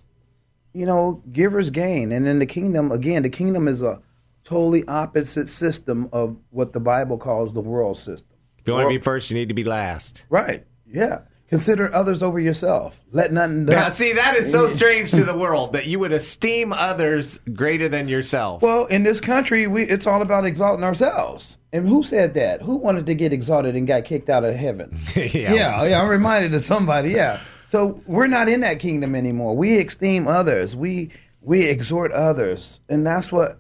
You 0.74 0.86
know, 0.86 1.22
givers 1.32 1.70
gain, 1.70 2.12
and 2.12 2.28
in 2.28 2.40
the 2.40 2.46
kingdom, 2.46 2.92
again, 2.92 3.24
the 3.24 3.30
kingdom 3.30 3.68
is 3.68 3.82
a 3.82 4.00
totally 4.44 4.86
opposite 4.88 5.50
system 5.50 6.10
of 6.14 6.38
what 6.52 6.74
the 6.74 6.80
Bible 6.80 7.18
calls 7.18 7.54
the 7.54 7.60
world 7.60 7.98
system. 7.98 8.28
If 8.60 8.68
you 8.68 8.74
want 8.74 8.86
to 8.86 8.90
be 8.90 9.04
first, 9.04 9.30
you 9.30 9.36
need 9.36 9.50
to 9.50 9.56
be 9.56 9.64
last. 9.64 10.24
Right. 10.30 10.66
Yeah. 10.92 11.22
Consider 11.50 11.94
others 11.96 12.22
over 12.22 12.40
yourself. 12.40 13.02
Let 13.12 13.34
nothing. 13.34 13.66
Now, 13.66 13.90
see, 13.90 14.14
that 14.14 14.36
is 14.36 14.52
so 14.52 14.68
strange 14.68 15.10
to 15.12 15.24
the 15.24 15.34
world 15.38 15.74
that 15.74 15.88
you 15.88 15.98
would 15.98 16.12
esteem 16.12 16.72
others 16.72 17.40
greater 17.54 17.90
than 17.90 18.08
yourself. 18.08 18.62
Well, 18.62 18.86
in 18.86 19.02
this 19.02 19.20
country, 19.20 19.66
we 19.66 19.84
it's 19.84 20.06
all 20.06 20.22
about 20.22 20.46
exalting 20.46 20.84
ourselves. 20.84 21.58
And 21.74 21.90
who 21.90 22.04
said 22.04 22.36
that? 22.36 22.62
Who 22.62 22.76
wanted 22.76 23.08
to 23.08 23.16
get 23.16 23.34
exalted 23.34 23.76
and 23.76 23.88
got 23.88 24.06
kicked 24.06 24.30
out 24.30 24.44
of 24.44 24.56
heaven? 24.56 24.96
yeah. 25.16 25.54
yeah, 25.54 25.84
yeah. 25.86 26.02
I'm 26.02 26.08
reminded 26.08 26.54
of 26.54 26.64
somebody. 26.64 27.12
Yeah. 27.12 27.40
So 27.68 28.02
we're 28.06 28.28
not 28.28 28.48
in 28.48 28.62
that 28.62 28.80
kingdom 28.80 29.16
anymore. 29.16 29.56
We 29.56 29.80
esteem 29.80 30.28
others. 30.28 30.76
We 30.76 31.10
we 31.42 31.66
exhort 31.66 32.12
others, 32.12 32.80
and 32.90 33.06
that's 33.06 33.32
what 33.32 33.60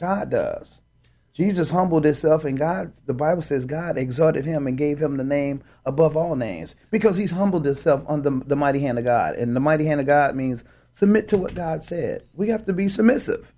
God 0.00 0.30
does. 0.30 0.80
Jesus 1.38 1.70
humbled 1.70 2.04
himself, 2.04 2.44
and 2.44 2.58
God, 2.58 2.94
the 3.06 3.14
Bible 3.14 3.42
says, 3.42 3.64
God 3.64 3.96
exalted 3.96 4.44
him 4.44 4.66
and 4.66 4.76
gave 4.76 4.98
him 4.98 5.16
the 5.16 5.22
name 5.22 5.62
above 5.86 6.16
all 6.16 6.34
names 6.34 6.74
because 6.90 7.16
he's 7.16 7.30
humbled 7.30 7.64
himself 7.64 8.02
under 8.08 8.28
the 8.44 8.56
mighty 8.56 8.80
hand 8.80 8.98
of 8.98 9.04
God. 9.04 9.36
And 9.36 9.54
the 9.54 9.60
mighty 9.60 9.84
hand 9.84 10.00
of 10.00 10.06
God 10.06 10.34
means 10.34 10.64
submit 10.94 11.28
to 11.28 11.38
what 11.38 11.54
God 11.54 11.84
said. 11.84 12.24
We 12.34 12.48
have 12.48 12.64
to 12.66 12.72
be 12.72 12.88
submissive. 12.88 13.52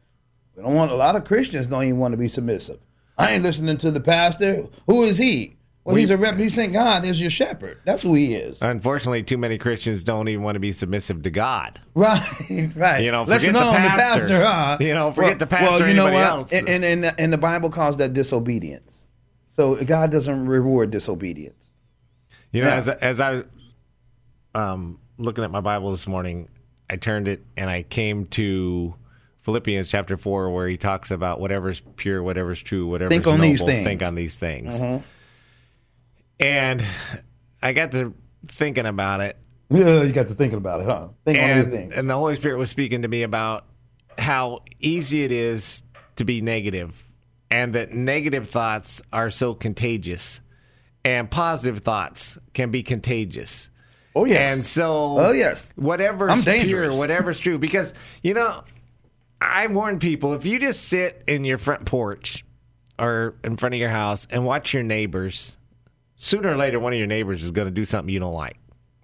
We 0.54 0.62
don't 0.62 0.74
want 0.74 0.92
a 0.92 0.94
lot 0.94 1.16
of 1.16 1.24
Christians 1.24 1.68
don't 1.68 1.84
even 1.84 1.98
want 1.98 2.12
to 2.12 2.18
be 2.18 2.28
submissive. 2.28 2.80
I 3.16 3.32
ain't 3.32 3.44
listening 3.44 3.78
to 3.78 3.90
the 3.90 4.00
pastor. 4.00 4.66
Who 4.86 5.04
is 5.04 5.16
he? 5.16 5.56
Well, 5.84 5.94
We- 5.94 6.00
he's 6.02 6.10
a 6.10 6.16
representing 6.18 6.72
God 6.72 7.04
is 7.06 7.18
your 7.20 7.30
shepherd. 7.30 7.78
That's 7.84 8.02
who 8.02 8.14
he 8.14 8.34
is. 8.34 8.60
Unfortunately, 8.60 9.22
too 9.22 9.38
many 9.38 9.56
Christians 9.56 10.04
don't 10.04 10.28
even 10.28 10.42
want 10.44 10.56
to 10.56 10.60
be 10.60 10.72
submissive 10.72 11.22
to 11.22 11.30
God. 11.30 11.80
Right, 11.94 12.70
right. 12.76 13.02
You 13.02 13.10
know, 13.10 13.22
Listen 13.22 13.54
forget 13.54 13.62
the 13.72 13.78
pastor. 13.78 14.42
huh? 14.44 14.76
You 14.80 14.94
know, 14.94 15.12
forget 15.12 15.38
the 15.38 15.46
pastor 15.46 15.78
Well, 15.80 15.88
you 15.88 15.94
know 15.94 16.04
what? 16.12 16.22
else. 16.22 16.52
And, 16.52 16.68
and, 16.68 16.84
and, 16.84 17.14
and 17.18 17.32
the 17.32 17.38
Bible 17.38 17.70
calls 17.70 17.96
that 17.96 18.12
disobedience. 18.12 18.92
So 19.56 19.74
God 19.76 20.10
doesn't 20.10 20.46
reward 20.46 20.90
disobedience. 20.90 21.56
You 22.52 22.62
know, 22.62 22.68
Yeah. 22.68 22.76
as 22.76 22.88
as 22.88 23.20
I 23.20 23.42
um 24.54 24.98
looking 25.18 25.44
at 25.44 25.50
my 25.50 25.60
Bible 25.60 25.90
this 25.92 26.06
morning, 26.06 26.48
I 26.88 26.96
turned 26.96 27.28
it 27.28 27.42
and 27.56 27.70
I 27.70 27.82
came 27.84 28.26
to 28.28 28.94
Philippians 29.42 29.88
chapter 29.88 30.16
four, 30.16 30.50
where 30.50 30.68
he 30.68 30.76
talks 30.76 31.10
about 31.10 31.40
whatever's 31.40 31.80
pure, 31.96 32.22
whatever's 32.22 32.60
true, 32.60 32.86
whatever's 32.86 33.10
Think 33.10 33.26
on 33.26 33.38
noble, 33.38 33.50
these 33.50 33.62
things. 33.62 33.84
think 33.86 34.02
on 34.02 34.14
these 34.14 34.36
things. 34.36 34.80
Mhm. 34.80 35.02
And 36.40 36.84
I 37.62 37.72
got 37.72 37.92
to 37.92 38.14
thinking 38.48 38.86
about 38.86 39.20
it, 39.20 39.36
Yeah, 39.68 40.02
you 40.02 40.12
got 40.12 40.28
to 40.28 40.34
thinking 40.34 40.56
about 40.58 40.80
it, 40.80 40.86
huh? 40.86 41.08
Think 41.24 41.38
and, 41.38 41.70
things. 41.70 41.94
and 41.94 42.08
the 42.08 42.14
Holy 42.14 42.34
Spirit 42.36 42.56
was 42.58 42.70
speaking 42.70 43.02
to 43.02 43.08
me 43.08 43.22
about 43.22 43.66
how 44.18 44.60
easy 44.80 45.22
it 45.24 45.32
is 45.32 45.82
to 46.16 46.24
be 46.24 46.40
negative, 46.40 47.04
and 47.50 47.74
that 47.74 47.92
negative 47.92 48.48
thoughts 48.48 49.00
are 49.12 49.30
so 49.30 49.54
contagious, 49.54 50.40
and 51.04 51.30
positive 51.30 51.80
thoughts 51.80 52.38
can 52.54 52.70
be 52.70 52.82
contagious. 52.82 53.68
oh 54.16 54.24
yes. 54.24 54.52
And 54.52 54.64
so, 54.64 55.18
Oh, 55.18 55.32
yes. 55.32 55.68
whatever's 55.76 56.30
I'm 56.30 56.42
pure, 56.42 56.54
dangerous. 56.56 56.96
whatever's 56.96 57.38
true, 57.38 57.58
because 57.58 57.94
you 58.22 58.34
know, 58.34 58.64
I 59.40 59.66
warn 59.68 59.98
people 59.98 60.32
if 60.34 60.44
you 60.46 60.58
just 60.58 60.84
sit 60.88 61.22
in 61.26 61.44
your 61.44 61.58
front 61.58 61.84
porch 61.86 62.44
or 62.98 63.34
in 63.44 63.56
front 63.56 63.74
of 63.74 63.78
your 63.80 63.88
house 63.90 64.26
and 64.30 64.44
watch 64.44 64.74
your 64.74 64.82
neighbors, 64.82 65.56
sooner 66.20 66.52
or 66.52 66.56
later, 66.56 66.78
one 66.78 66.92
of 66.92 66.98
your 66.98 67.08
neighbors 67.08 67.42
is 67.42 67.50
going 67.50 67.66
to 67.66 67.72
do 67.72 67.84
something 67.84 68.12
you 68.12 68.20
don't 68.20 68.34
like. 68.34 68.56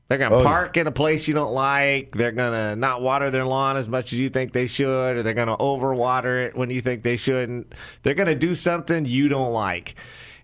They're 0.08 0.18
going 0.18 0.30
to 0.30 0.36
Oh, 0.36 0.40
yeah. 0.40 0.46
park 0.46 0.76
in 0.76 0.86
a 0.86 0.92
place 0.92 1.26
you 1.26 1.34
don't 1.34 1.52
like. 1.52 2.14
They're 2.14 2.30
going 2.30 2.52
to 2.52 2.76
not 2.76 3.02
water 3.02 3.30
their 3.30 3.44
lawn 3.44 3.76
as 3.76 3.88
much 3.88 4.12
as 4.12 4.18
you 4.20 4.28
think 4.30 4.52
they 4.52 4.66
should, 4.68 5.16
or 5.16 5.22
they're 5.22 5.34
going 5.34 5.48
to 5.48 5.56
overwater 5.56 6.46
it 6.46 6.56
when 6.56 6.70
you 6.70 6.80
think 6.80 7.02
they 7.02 7.16
shouldn't. 7.16 7.74
They're 8.02 8.14
going 8.14 8.28
to 8.28 8.34
do 8.36 8.54
something 8.54 9.04
you 9.04 9.28
don't 9.28 9.52
like. 9.52 9.96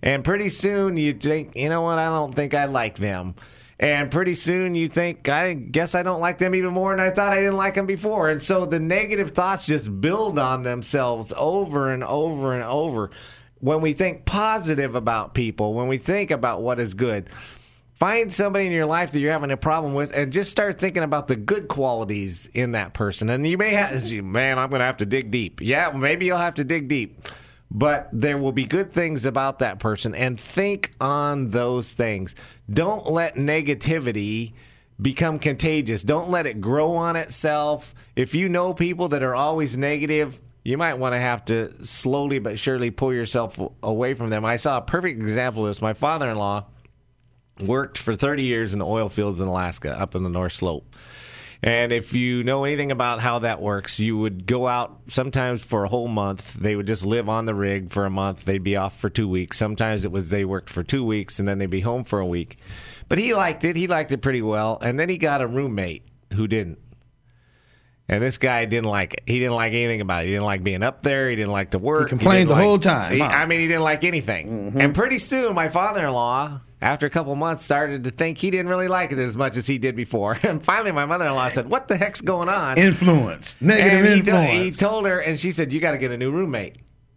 And 0.02 0.24
pretty 0.24 0.48
soon 0.48 0.96
you 0.96 1.12
think, 1.12 1.54
you 1.54 1.68
know 1.68 1.82
what, 1.82 1.98
I 1.98 2.06
don't 2.06 2.34
think 2.34 2.54
I 2.54 2.64
like 2.64 2.96
them. 2.96 3.36
And 3.78 4.10
pretty 4.10 4.34
soon 4.36 4.74
you 4.74 4.88
think, 4.88 5.28
I 5.28 5.54
guess 5.54 5.94
I 5.94 6.02
don't 6.02 6.20
like 6.20 6.38
them 6.38 6.54
even 6.54 6.72
more 6.72 6.90
than 6.96 7.04
I 7.04 7.10
thought 7.10 7.32
I 7.32 7.36
didn't 7.40 7.56
like 7.56 7.74
them 7.74 7.86
before. 7.86 8.30
And 8.30 8.40
so 8.40 8.64
the 8.64 8.78
negative 8.80 9.30
thoughts 9.32 9.66
just 9.66 10.00
build 10.00 10.38
on 10.38 10.62
themselves 10.62 11.32
over 11.36 11.92
and 11.92 12.02
over 12.04 12.54
and 12.54 12.62
over. 12.64 13.10
When 13.62 13.80
we 13.80 13.92
think 13.92 14.24
positive 14.24 14.96
about 14.96 15.34
people, 15.34 15.72
when 15.72 15.86
we 15.86 15.96
think 15.96 16.32
about 16.32 16.62
what 16.62 16.80
is 16.80 16.94
good, 16.94 17.30
find 17.94 18.32
somebody 18.32 18.66
in 18.66 18.72
your 18.72 18.86
life 18.86 19.12
that 19.12 19.20
you're 19.20 19.30
having 19.30 19.52
a 19.52 19.56
problem 19.56 19.94
with 19.94 20.12
and 20.12 20.32
just 20.32 20.50
start 20.50 20.80
thinking 20.80 21.04
about 21.04 21.28
the 21.28 21.36
good 21.36 21.68
qualities 21.68 22.50
in 22.54 22.72
that 22.72 22.92
person. 22.92 23.30
And 23.30 23.46
you 23.46 23.56
may 23.56 23.70
have, 23.70 24.12
man, 24.24 24.58
I'm 24.58 24.68
going 24.68 24.80
to 24.80 24.84
have 24.84 24.96
to 24.96 25.06
dig 25.06 25.30
deep. 25.30 25.60
Yeah, 25.60 25.92
maybe 25.92 26.26
you'll 26.26 26.38
have 26.38 26.54
to 26.54 26.64
dig 26.64 26.88
deep. 26.88 27.22
But 27.70 28.08
there 28.12 28.36
will 28.36 28.50
be 28.50 28.64
good 28.64 28.92
things 28.92 29.26
about 29.26 29.60
that 29.60 29.78
person 29.78 30.12
and 30.12 30.40
think 30.40 30.90
on 31.00 31.46
those 31.46 31.92
things. 31.92 32.34
Don't 32.68 33.12
let 33.12 33.36
negativity 33.36 34.54
become 35.00 35.38
contagious. 35.38 36.02
Don't 36.02 36.30
let 36.30 36.46
it 36.46 36.60
grow 36.60 36.94
on 36.94 37.14
itself. 37.14 37.94
If 38.16 38.34
you 38.34 38.48
know 38.48 38.74
people 38.74 39.10
that 39.10 39.22
are 39.22 39.36
always 39.36 39.76
negative, 39.76 40.40
you 40.64 40.78
might 40.78 40.94
want 40.94 41.14
to 41.14 41.18
have 41.18 41.44
to 41.46 41.84
slowly 41.84 42.38
but 42.38 42.58
surely 42.58 42.90
pull 42.90 43.12
yourself 43.12 43.58
away 43.82 44.14
from 44.14 44.30
them. 44.30 44.44
I 44.44 44.56
saw 44.56 44.78
a 44.78 44.82
perfect 44.82 45.20
example 45.20 45.64
of 45.64 45.70
this. 45.70 45.82
My 45.82 45.92
father 45.92 46.30
in 46.30 46.36
law 46.36 46.66
worked 47.60 47.98
for 47.98 48.14
30 48.14 48.44
years 48.44 48.72
in 48.72 48.78
the 48.78 48.86
oil 48.86 49.08
fields 49.08 49.40
in 49.40 49.48
Alaska, 49.48 49.98
up 49.98 50.14
in 50.14 50.22
the 50.22 50.30
North 50.30 50.52
Slope. 50.52 50.94
And 51.64 51.92
if 51.92 52.12
you 52.12 52.42
know 52.42 52.64
anything 52.64 52.90
about 52.90 53.20
how 53.20 53.40
that 53.40 53.62
works, 53.62 54.00
you 54.00 54.18
would 54.18 54.46
go 54.46 54.66
out 54.66 54.98
sometimes 55.06 55.62
for 55.62 55.84
a 55.84 55.88
whole 55.88 56.08
month. 56.08 56.54
They 56.54 56.74
would 56.74 56.88
just 56.88 57.06
live 57.06 57.28
on 57.28 57.46
the 57.46 57.54
rig 57.54 57.92
for 57.92 58.04
a 58.04 58.10
month. 58.10 58.44
They'd 58.44 58.64
be 58.64 58.76
off 58.76 58.98
for 58.98 59.08
two 59.08 59.28
weeks. 59.28 59.58
Sometimes 59.58 60.04
it 60.04 60.10
was 60.10 60.28
they 60.28 60.44
worked 60.44 60.70
for 60.70 60.82
two 60.82 61.04
weeks 61.04 61.38
and 61.38 61.46
then 61.46 61.58
they'd 61.58 61.66
be 61.70 61.80
home 61.80 62.02
for 62.02 62.18
a 62.18 62.26
week. 62.26 62.58
But 63.08 63.18
he 63.18 63.32
liked 63.32 63.62
it. 63.62 63.76
He 63.76 63.86
liked 63.86 64.10
it 64.10 64.22
pretty 64.22 64.42
well. 64.42 64.78
And 64.82 64.98
then 64.98 65.08
he 65.08 65.18
got 65.18 65.40
a 65.40 65.46
roommate 65.46 66.04
who 66.32 66.48
didn't. 66.48 66.78
And 68.12 68.22
this 68.22 68.36
guy 68.36 68.66
didn't 68.66 68.90
like 68.90 69.14
it. 69.14 69.22
He 69.26 69.38
didn't 69.38 69.54
like 69.54 69.72
anything 69.72 70.02
about 70.02 70.22
it. 70.24 70.26
He 70.26 70.32
didn't 70.32 70.44
like 70.44 70.62
being 70.62 70.82
up 70.82 71.02
there. 71.02 71.30
He 71.30 71.36
didn't 71.36 71.50
like 71.52 71.70
to 71.70 71.78
work. 71.78 72.04
He 72.04 72.08
complained 72.10 72.40
didn't 72.40 72.48
the 72.48 72.54
like- 72.54 72.62
whole 72.64 72.78
time, 72.78 73.12
He- 73.12 73.18
huh? 73.20 73.28
Mm-hmm. 73.28 73.34
I 73.38 73.46
mean, 73.46 73.60
he 73.60 73.66
didn't 73.68 73.82
like 73.84 74.04
anything. 74.04 74.74
And 74.78 74.94
pretty 74.94 75.18
soon, 75.18 75.54
my 75.54 75.70
father-in-law, 75.70 76.60
after 76.82 77.06
a 77.06 77.10
couple 77.10 77.34
months, 77.36 77.64
started 77.64 78.04
to 78.04 78.10
think 78.10 78.36
he 78.38 78.50
didn't 78.50 78.68
really 78.68 78.88
like 78.88 79.12
it 79.12 79.18
as 79.18 79.34
much 79.36 79.56
as 79.56 79.66
he 79.66 79.78
did 79.78 79.96
before. 79.96 80.38
And 80.44 80.62
finally, 80.62 80.92
my 80.92 81.06
mother-in-law 81.06 81.48
said, 81.50 81.70
"What 81.70 81.88
the 81.88 81.96
heck's 81.96 82.20
going 82.20 82.48
on?" 82.50 82.76
Influence. 82.76 83.54
Negative 83.60 84.00
and 84.04 84.08
he, 84.08 84.20
to- 84.22 84.30
influence. 84.36 84.76
he 84.76 84.84
told 84.84 85.06
her, 85.06 85.18
and 85.20 85.38
she 85.40 85.50
said, 85.52 85.72
"You 85.72 85.80
got 85.80 85.92
to 85.92 85.98
get 85.98 86.10
a 86.10 86.16
new 86.18 86.30
roommate." 86.30 86.76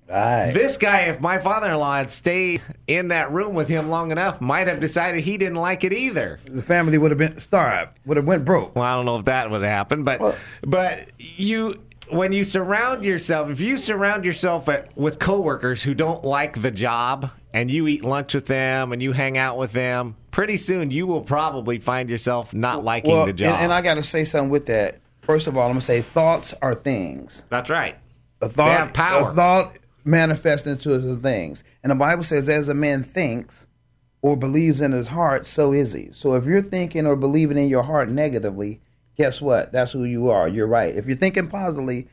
Right. 0.09 0.51
This 0.51 0.77
guy, 0.77 1.01
if 1.01 1.19
my 1.19 1.39
father-in-law 1.39 1.97
had 1.97 2.11
stayed 2.11 2.61
in 2.87 3.09
that 3.09 3.31
room 3.31 3.53
with 3.53 3.67
him 3.67 3.89
long 3.89 4.11
enough, 4.11 4.41
might 4.41 4.67
have 4.67 4.79
decided 4.79 5.23
he 5.23 5.37
didn't 5.37 5.55
like 5.57 5.83
it 5.83 5.93
either. 5.93 6.39
the 6.45 6.61
family 6.61 6.97
would 6.97 7.11
have 7.11 7.17
been 7.17 7.39
starved. 7.39 7.91
Would 8.05 8.17
have 8.17 8.25
went 8.25 8.45
broke. 8.45 8.75
Well, 8.75 8.85
I 8.85 8.93
don't 8.93 9.05
know 9.05 9.17
if 9.17 9.25
that 9.25 9.49
would 9.49 9.61
have 9.61 9.69
happened, 9.69 10.05
but 10.05 10.19
Well- 10.19 10.35
but 10.65 11.09
you 11.17 11.81
when 12.09 12.31
you 12.33 12.43
surround 12.43 13.03
yourself, 13.03 13.49
if 13.49 13.59
you 13.59 13.77
surround 13.77 14.25
yourself 14.25 14.69
at, 14.69 14.95
with 14.95 15.17
coworkers 15.17 15.81
who 15.81 15.95
don't 15.95 16.23
like 16.23 16.61
the 16.61 16.69
job, 16.69 17.31
and 17.55 17.71
you 17.71 17.87
eat 17.87 18.03
lunch 18.03 18.33
with 18.33 18.47
them 18.47 18.91
and 18.91 19.01
you 19.01 19.13
hang 19.13 19.37
out 19.37 19.57
with 19.57 19.71
them, 19.71 20.15
pretty 20.29 20.57
soon 20.57 20.91
you 20.91 21.07
will 21.07 21.21
probably 21.21 21.79
find 21.79 22.09
yourself 22.09 22.53
not 22.53 22.83
liking 22.83 23.15
well, 23.15 23.25
the 23.25 23.31
job. 23.33 23.55
And, 23.55 23.63
and 23.63 23.73
I 23.73 23.81
got 23.81 23.93
to 23.95 24.03
say 24.03 24.25
something 24.25 24.49
with 24.49 24.65
that. 24.65 24.99
First 25.21 25.47
of 25.47 25.55
all, 25.57 25.63
I'm 25.65 25.71
gonna 25.71 25.81
say 25.81 26.01
thoughts 26.01 26.53
are 26.61 26.75
things. 26.75 27.41
That's 27.49 27.69
right. 27.69 27.97
A 28.41 28.49
thought, 28.49 28.77
have 28.77 28.93
power. 28.93 29.31
A 29.31 29.33
thought 29.33 29.77
manifests 30.05 30.67
into 30.67 30.93
other 30.93 31.15
things, 31.15 31.63
and 31.83 31.91
the 31.91 31.95
Bible 31.95 32.23
says, 32.23 32.47
"As 32.47 32.69
a 32.69 32.73
man 32.73 33.03
thinks 33.03 33.67
or 34.21 34.37
believes 34.37 34.79
in 34.81 34.91
his 34.91 35.09
heart, 35.09 35.47
so 35.47 35.73
is 35.73 35.93
he." 35.93 36.09
So 36.11 36.35
if 36.35 36.45
you're 36.45 36.61
thinking 36.61 37.05
or 37.05 37.15
believing 37.15 37.57
in 37.57 37.69
your 37.69 37.83
heart 37.83 38.09
negatively, 38.09 38.79
guess 39.17 39.41
what? 39.41 39.71
That's 39.71 39.91
who 39.91 40.03
you 40.03 40.29
are. 40.29 40.47
You're 40.47 40.67
right. 40.67 40.95
If 40.95 41.07
you're 41.07 41.17
thinking 41.17 41.47
positively, 41.47 42.07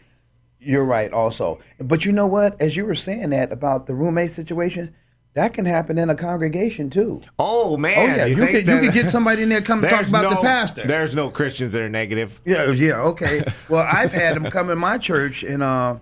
you're 0.58 0.84
right 0.84 1.12
also. 1.12 1.58
But 1.78 2.04
you 2.04 2.12
know 2.12 2.26
what? 2.26 2.60
As 2.60 2.76
you 2.76 2.86
were 2.86 2.94
saying 2.94 3.30
that 3.30 3.52
about 3.52 3.86
the 3.86 3.94
roommate 3.94 4.32
situation, 4.32 4.94
that 5.34 5.54
can 5.54 5.64
happen 5.64 5.98
in 5.98 6.10
a 6.10 6.14
congregation 6.14 6.90
too. 6.90 7.22
Oh 7.38 7.76
man! 7.76 7.98
Oh 7.98 8.16
yeah, 8.16 8.24
you, 8.26 8.36
could 8.36 8.66
you 8.66 8.80
could 8.80 8.92
get 8.92 9.10
somebody 9.10 9.42
in 9.42 9.48
there 9.48 9.62
come 9.62 9.82
and 9.82 9.88
talk 9.88 10.06
about 10.06 10.28
the 10.28 10.36
pastor. 10.36 10.86
There's 10.86 11.14
no 11.14 11.30
Christians 11.30 11.72
that 11.72 11.80
are 11.80 11.88
negative. 11.88 12.40
Yeah, 12.44 12.70
yeah, 12.70 13.00
okay. 13.00 13.44
Well, 13.68 13.86
I've 13.90 14.12
had 14.12 14.36
them 14.36 14.50
come 14.50 14.68
in 14.68 14.78
my 14.78 14.98
church 14.98 15.42
and 15.42 15.62
uh, 15.62 15.96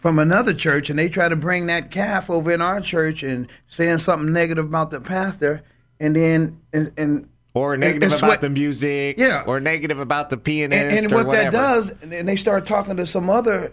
from 0.00 0.18
another 0.18 0.54
church, 0.54 0.90
and 0.90 0.98
they 0.98 1.08
try 1.08 1.28
to 1.28 1.36
bring 1.36 1.66
that 1.66 1.90
calf 1.90 2.30
over 2.30 2.50
in 2.50 2.60
our 2.60 2.80
church 2.80 3.22
and 3.22 3.48
saying 3.68 3.98
something 3.98 4.32
negative 4.32 4.64
about 4.64 4.90
the 4.90 5.00
pastor, 5.00 5.62
and 5.98 6.16
then 6.16 6.60
and 6.72 6.92
and 6.96 7.28
Or 7.54 7.76
negative 7.76 8.12
about 8.12 8.40
the 8.40 8.50
music, 8.50 9.16
Yeah. 9.18 9.44
or 9.46 9.60
negative 9.60 9.98
about 9.98 10.30
the 10.30 10.36
pianist, 10.36 10.80
and, 10.80 10.98
and 10.98 11.12
or 11.12 11.16
what 11.16 11.26
whatever. 11.28 11.50
that 11.50 11.52
does, 11.52 11.90
and 12.02 12.26
they 12.28 12.36
start 12.36 12.66
talking 12.66 12.96
to 12.96 13.06
some 13.06 13.28
other 13.30 13.72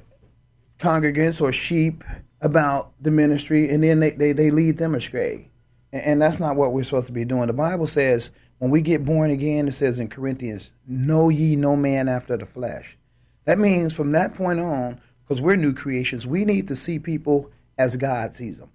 congregants 0.79 1.41
or 1.41 1.51
sheep 1.51 2.03
about 2.41 2.91
the 3.01 3.12
ministry, 3.12 3.69
and 3.69 3.84
then 3.84 4.00
they, 4.00 4.12
they, 4.12 4.31
they 4.31 4.51
lead 4.51 4.77
them 4.77 4.93
astray. 4.93 5.50
And, 5.91 6.03
and 6.03 6.22
that's 6.22 6.39
not 6.39 6.55
what 6.55 6.74
we're 6.74 6.84
supposed 6.84 7.07
to 7.07 7.13
be 7.13 7.25
doing. 7.25 7.48
The 7.48 7.53
Bible 7.53 7.88
says 7.88 8.29
when 8.60 8.72
we 8.72 8.81
get 8.81 9.05
born 9.05 9.31
again, 9.31 9.67
it 9.67 9.74
says 9.75 10.00
in 10.00 10.10
Corinthians, 10.10 10.69
know 10.88 11.29
ye 11.29 11.55
no 11.55 11.75
man 11.75 12.07
after 12.07 12.38
the 12.38 12.46
flesh. 12.46 12.98
That 13.46 13.60
means 13.60 13.93
from 13.93 14.12
that 14.12 14.36
point 14.36 14.60
on, 14.60 15.00
because 15.27 15.41
we're 15.41 15.55
new 15.55 15.74
creations, 15.74 16.25
we 16.25 16.46
need 16.46 16.67
to 16.69 16.75
see 16.75 17.00
people 17.00 17.51
as 17.77 17.96
God 17.96 18.36
sees 18.36 18.60
them. 18.60 18.69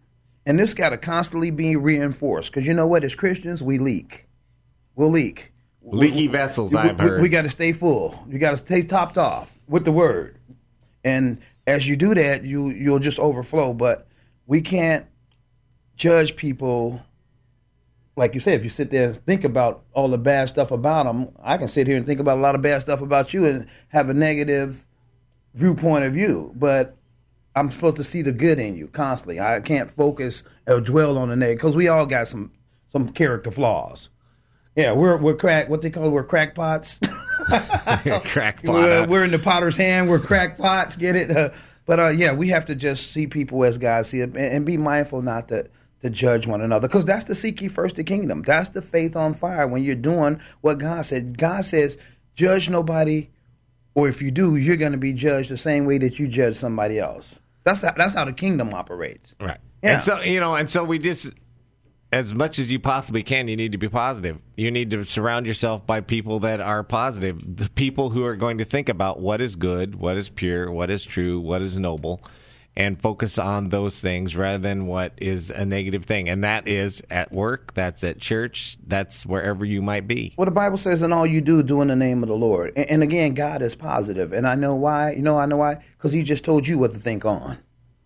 And 0.44 0.58
this 0.58 0.74
got 0.74 0.90
to 0.90 0.98
constantly 0.98 1.50
be 1.50 1.76
reinforced. 1.76 2.50
Because 2.50 2.66
you 2.66 2.74
know 2.74 2.86
what? 2.86 3.04
As 3.04 3.14
Christians, 3.14 3.62
we 3.62 3.78
leak. 3.78 4.26
We'll 4.96 5.10
leak. 5.10 5.52
Leaky 5.84 6.26
vessels, 6.28 6.72
we, 6.72 6.78
I've 6.78 6.98
we- 6.98 7.06
heard. 7.06 7.22
We, 7.22 7.28
got 7.28 7.42
to 7.42 7.50
stay 7.50 7.72
full. 7.72 8.22
You 8.28 8.38
got 8.38 8.52
to 8.52 8.56
stay 8.58 8.82
topped 8.82 9.18
off 9.18 9.58
with 9.66 9.84
the 9.84 9.90
word, 9.90 10.36
and 11.02 11.38
as 11.66 11.88
you 11.88 11.96
do 11.96 12.14
that, 12.14 12.44
you 12.44 12.68
you'll 12.70 13.00
just 13.00 13.18
overflow. 13.18 13.72
But 13.72 14.06
we 14.46 14.60
can't 14.60 15.06
judge 15.96 16.36
people. 16.36 17.00
Like 18.14 18.34
you 18.34 18.40
said, 18.40 18.54
if 18.54 18.62
you 18.62 18.70
sit 18.70 18.90
there 18.90 19.08
and 19.08 19.26
think 19.26 19.42
about 19.42 19.82
all 19.92 20.06
the 20.06 20.18
bad 20.18 20.50
stuff 20.50 20.70
about 20.70 21.06
them, 21.06 21.30
I 21.42 21.56
can 21.56 21.66
sit 21.66 21.88
here 21.88 21.96
and 21.96 22.06
think 22.06 22.20
about 22.20 22.38
a 22.38 22.40
lot 22.40 22.54
of 22.54 22.62
bad 22.62 22.82
stuff 22.82 23.00
about 23.00 23.34
you 23.34 23.46
and 23.46 23.66
have 23.88 24.08
a 24.08 24.14
negative 24.14 24.84
viewpoint 25.54 26.04
of 26.04 26.16
you. 26.16 26.52
But 26.54 26.96
I'm 27.54 27.70
supposed 27.70 27.96
to 27.96 28.04
see 28.04 28.22
the 28.22 28.32
good 28.32 28.58
in 28.58 28.76
you 28.76 28.88
constantly. 28.88 29.40
I 29.40 29.60
can't 29.60 29.90
focus 29.90 30.42
or 30.66 30.80
dwell 30.80 31.18
on 31.18 31.28
the 31.28 31.36
negative 31.36 31.62
because 31.62 31.76
we 31.76 31.88
all 31.88 32.06
got 32.06 32.28
some 32.28 32.52
some 32.90 33.08
character 33.10 33.50
flaws. 33.50 34.08
Yeah, 34.76 34.92
we're 34.92 35.16
we're 35.16 35.36
crack. 35.36 35.68
What 35.68 35.82
they 35.82 35.90
call 35.90 36.10
we're 36.10 36.24
crackpots. 36.24 36.98
Crackpot. 38.24 38.72
We're, 38.72 39.06
we're 39.06 39.24
in 39.24 39.32
the 39.32 39.38
potter's 39.38 39.76
hand. 39.76 40.08
We're 40.08 40.20
crackpots. 40.20 40.96
Get 40.96 41.16
it? 41.16 41.30
Uh, 41.30 41.50
but 41.86 41.98
uh, 41.98 42.08
yeah, 42.08 42.32
we 42.32 42.48
have 42.48 42.66
to 42.66 42.74
just 42.74 43.12
see 43.12 43.26
people 43.26 43.64
as 43.64 43.78
God 43.78 44.06
see 44.06 44.20
it, 44.20 44.30
and, 44.30 44.36
and 44.36 44.66
be 44.66 44.76
mindful 44.76 45.22
not 45.22 45.48
to 45.48 45.68
to 46.02 46.10
judge 46.10 46.48
one 46.48 46.60
another, 46.60 46.88
because 46.88 47.04
that's 47.04 47.26
the 47.26 47.34
seek 47.34 47.60
ye 47.60 47.68
first 47.68 47.94
the 47.96 48.02
kingdom. 48.02 48.42
That's 48.42 48.70
the 48.70 48.82
faith 48.82 49.14
on 49.14 49.34
fire 49.34 49.68
when 49.68 49.84
you're 49.84 49.94
doing 49.94 50.40
what 50.60 50.78
God 50.78 51.06
said. 51.06 51.38
God 51.38 51.64
says, 51.64 51.96
judge 52.34 52.68
nobody, 52.68 53.30
or 53.94 54.08
if 54.08 54.22
you 54.22 54.30
do, 54.30 54.56
you're 54.56 54.76
going 54.76 54.92
to 54.92 54.98
be 54.98 55.12
judged 55.12 55.50
the 55.50 55.58
same 55.58 55.84
way 55.84 55.98
that 55.98 56.18
you 56.18 56.28
judge 56.28 56.56
somebody 56.56 56.98
else. 56.98 57.34
That's 57.64 57.80
how, 57.80 57.92
that's 57.96 58.14
how 58.14 58.24
the 58.24 58.32
kingdom 58.32 58.74
operates. 58.74 59.34
Right. 59.40 59.58
Yeah. 59.82 59.94
And 59.94 60.02
so, 60.02 60.20
you 60.20 60.40
know, 60.40 60.54
and 60.54 60.68
so 60.68 60.84
we 60.84 60.98
just, 60.98 61.28
as 62.12 62.34
much 62.34 62.58
as 62.58 62.70
you 62.70 62.78
possibly 62.78 63.22
can, 63.22 63.48
you 63.48 63.56
need 63.56 63.72
to 63.72 63.78
be 63.78 63.88
positive. 63.88 64.38
You 64.56 64.70
need 64.70 64.90
to 64.90 65.04
surround 65.04 65.46
yourself 65.46 65.86
by 65.86 66.00
people 66.00 66.40
that 66.40 66.60
are 66.60 66.82
positive, 66.82 67.40
the 67.56 67.68
people 67.70 68.10
who 68.10 68.24
are 68.24 68.36
going 68.36 68.58
to 68.58 68.64
think 68.64 68.88
about 68.88 69.20
what 69.20 69.40
is 69.40 69.56
good, 69.56 69.94
what 69.94 70.16
is 70.16 70.28
pure, 70.28 70.70
what 70.70 70.90
is 70.90 71.04
true, 71.04 71.40
what 71.40 71.62
is 71.62 71.78
noble, 71.78 72.20
and 72.74 73.00
focus 73.00 73.38
on 73.38 73.68
those 73.68 74.00
things 74.00 74.34
rather 74.34 74.58
than 74.58 74.86
what 74.86 75.12
is 75.18 75.50
a 75.50 75.64
negative 75.66 76.04
thing. 76.04 76.28
And 76.28 76.42
that 76.42 76.66
is 76.66 77.02
at 77.10 77.30
work, 77.30 77.74
that's 77.74 78.02
at 78.02 78.18
church, 78.18 78.78
that's 78.86 79.26
wherever 79.26 79.64
you 79.64 79.82
might 79.82 80.08
be. 80.08 80.32
Well, 80.38 80.46
the 80.46 80.50
Bible 80.50 80.78
says, 80.78 81.02
"In 81.02 81.12
all 81.12 81.26
you 81.26 81.40
do, 81.42 81.62
do 81.62 81.82
in 81.82 81.88
the 81.88 81.96
name 81.96 82.22
of 82.22 82.28
the 82.28 82.34
Lord." 82.36 82.72
And, 82.76 82.88
and 82.88 83.02
again, 83.02 83.34
God 83.34 83.60
is 83.62 83.74
positive, 83.74 84.32
and 84.32 84.46
I 84.46 84.54
know 84.54 84.74
why. 84.74 85.12
You 85.12 85.22
know, 85.22 85.36
I 85.38 85.46
know 85.46 85.58
why 85.58 85.84
because 85.98 86.12
He 86.12 86.22
just 86.22 86.44
told 86.44 86.66
you 86.66 86.78
what 86.78 86.94
to 86.94 86.98
think 86.98 87.24
on. 87.24 87.58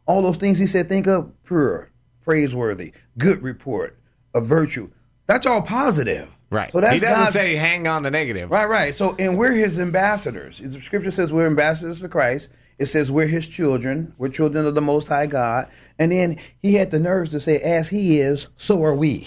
All 0.07 0.23
those 0.23 0.37
things 0.37 0.59
He 0.59 0.67
said, 0.67 0.89
think 0.89 1.07
of 1.07 1.31
pure, 1.45 1.91
praiseworthy, 2.25 2.93
good 3.19 3.43
report, 3.43 3.99
a 4.35 4.41
virtue. 4.41 4.91
That's 5.27 5.47
all 5.47 5.63
positive. 5.63 6.29
Right. 6.51 6.71
So 6.71 6.81
that's 6.81 6.95
he 6.95 7.01
doesn't 7.01 7.19
God's- 7.25 7.33
say 7.35 7.57
hang 7.57 7.89
on 7.89 8.05
the 8.05 8.11
negative. 8.11 8.51
Right, 8.53 8.67
right. 8.69 8.97
So, 8.97 9.17
and 9.19 9.37
we're 9.37 9.53
his 9.53 9.79
ambassadors. 9.81 10.61
The 10.63 10.81
scripture 10.81 11.11
says 11.11 11.33
we're 11.33 11.47
ambassadors 11.47 12.01
to 12.01 12.09
Christ. 12.09 12.49
It 12.79 12.87
says 12.87 13.11
we're 13.11 13.27
his 13.27 13.47
children. 13.47 14.15
We're 14.19 14.29
children 14.29 14.67
of 14.67 14.75
the 14.75 14.83
Most 14.83 15.09
High 15.09 15.27
God. 15.27 15.69
And 15.99 16.13
then 16.13 16.39
he 16.61 16.75
had 16.75 16.91
the 16.91 16.99
nerves 16.99 17.31
to 17.31 17.41
say, 17.41 17.59
as 17.61 17.89
he 17.89 18.21
is, 18.21 18.49
so 18.57 18.85
are 18.85 18.95
we. 18.95 19.27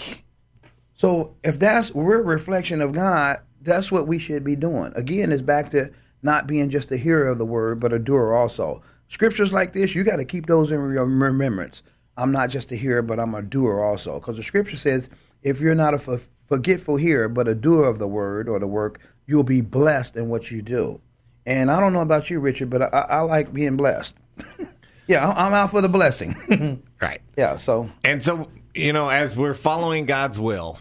So, 0.94 1.34
if 1.42 1.58
that's, 1.58 1.92
we're 1.92 2.20
a 2.20 2.22
reflection 2.22 2.80
of 2.80 2.92
God, 2.92 3.40
that's 3.62 3.90
what 3.90 4.06
we 4.06 4.18
should 4.18 4.44
be 4.44 4.54
doing. 4.54 4.92
Again, 4.94 5.32
it's 5.32 5.42
back 5.42 5.70
to 5.70 5.90
not 6.22 6.46
being 6.46 6.68
just 6.70 6.92
a 6.92 6.96
hearer 6.96 7.28
of 7.28 7.38
the 7.38 7.46
word, 7.46 7.80
but 7.80 7.92
a 7.92 7.98
doer 7.98 8.34
also. 8.34 8.82
Scriptures 9.08 9.52
like 9.52 9.72
this, 9.72 9.94
you 9.94 10.04
got 10.04 10.16
to 10.16 10.24
keep 10.24 10.46
those 10.46 10.70
in 10.70 10.78
rem- 10.78 11.22
remembrance. 11.22 11.82
I'm 12.16 12.32
not 12.32 12.50
just 12.50 12.70
a 12.70 12.76
hearer, 12.76 13.02
but 13.02 13.18
I'm 13.18 13.34
a 13.34 13.42
doer 13.42 13.82
also. 13.82 14.20
Because 14.20 14.36
the 14.36 14.42
scripture 14.42 14.76
says, 14.76 15.08
if 15.42 15.58
you're 15.58 15.74
not 15.74 15.94
a 15.94 16.20
forgetful 16.48 16.96
hearer, 16.96 17.28
but 17.28 17.48
a 17.48 17.54
doer 17.54 17.84
of 17.84 17.98
the 17.98 18.06
word 18.06 18.48
or 18.48 18.58
the 18.58 18.66
work, 18.66 19.00
you'll 19.26 19.42
be 19.42 19.62
blessed 19.62 20.16
in 20.16 20.28
what 20.28 20.50
you 20.50 20.60
do. 20.60 21.00
And 21.46 21.70
I 21.70 21.80
don't 21.80 21.92
know 21.92 22.00
about 22.00 22.30
you, 22.30 22.38
Richard, 22.40 22.70
but 22.70 22.82
I, 22.82 22.86
I 22.86 23.20
like 23.22 23.52
being 23.52 23.76
blessed. 23.76 24.14
yeah, 25.06 25.28
I'm 25.28 25.54
out 25.54 25.70
for 25.70 25.80
the 25.80 25.88
blessing. 25.88 26.82
Right. 27.00 27.22
yeah, 27.34 27.56
so 27.56 27.90
And 28.04 28.22
so, 28.22 28.50
you 28.74 28.92
know, 28.92 29.08
as 29.08 29.34
we're 29.34 29.54
following 29.54 30.04
God's 30.04 30.38
will, 30.38 30.78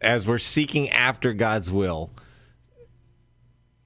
as 0.00 0.26
we're 0.26 0.38
seeking 0.38 0.90
after 0.90 1.32
God's 1.32 1.70
will, 1.70 2.10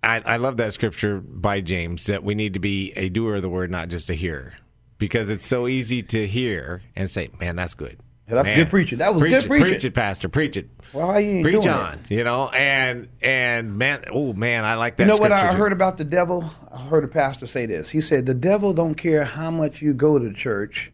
I, 0.03 0.23
I 0.25 0.37
love 0.39 0.57
that 0.57 0.73
scripture 0.73 1.21
by 1.21 1.61
James 1.61 2.07
that 2.07 2.25
we 2.25 2.35
need 2.35 2.55
to 2.55 2.61
be 2.61 2.93
a 2.97 3.11
doer 3.11 3.35
of 3.35 3.43
the 3.43 3.51
word, 3.51 3.71
not 3.71 3.89
just 3.89 4.09
a 4.09 4.15
hearer, 4.15 4.55
because 4.97 5.29
it's 5.29 5.45
so 5.45 5.67
easy 5.67 6.03
to 6.05 6.27
hear 6.27 6.81
and 6.95 7.11
say, 7.11 7.29
"Man, 7.39 7.57
that's 7.57 7.75
good." 7.75 7.99
Yeah, 8.29 8.35
that's 8.35 8.47
Man, 8.47 8.57
good 8.57 8.71
preaching. 8.71 8.99
That 8.99 9.15
was 9.15 9.23
preach 9.23 9.33
good 9.33 9.45
it, 9.45 9.49
preaching." 9.49 9.69
Preach 9.69 9.85
it, 9.85 9.95
Pastor. 9.95 10.29
Preach 10.29 10.57
it. 10.57 10.69
well, 10.93 11.13
how 11.13 11.19
you 11.19 11.43
Preach 11.43 11.63
doing 11.63 11.69
on. 11.69 12.01
It? 12.05 12.11
You 12.11 12.25
know, 12.25 12.49
and 12.49 13.09
and 13.23 13.79
man, 13.79 14.03
oh 14.11 14.33
man, 14.33 14.65
I 14.65 14.75
like 14.75 14.97
that. 14.97 15.05
You 15.05 15.11
know 15.11 15.17
what 15.17 15.31
I 15.31 15.53
too. 15.53 15.57
heard 15.57 15.73
about 15.73 15.97
the 15.97 16.05
devil? 16.05 16.51
I 16.73 16.79
heard 16.79 17.05
a 17.05 17.09
pastor 17.09 17.47
say 17.47 17.67
this. 17.67 17.89
He 17.89 18.01
said 18.01 18.27
the 18.27 18.35
devil 18.35 18.73
don't 18.73 18.97
care 18.97 19.25
how 19.25 19.51
much 19.53 19.81
you 19.81 19.95
go 19.95 20.19
to 20.19 20.33
church 20.33 20.91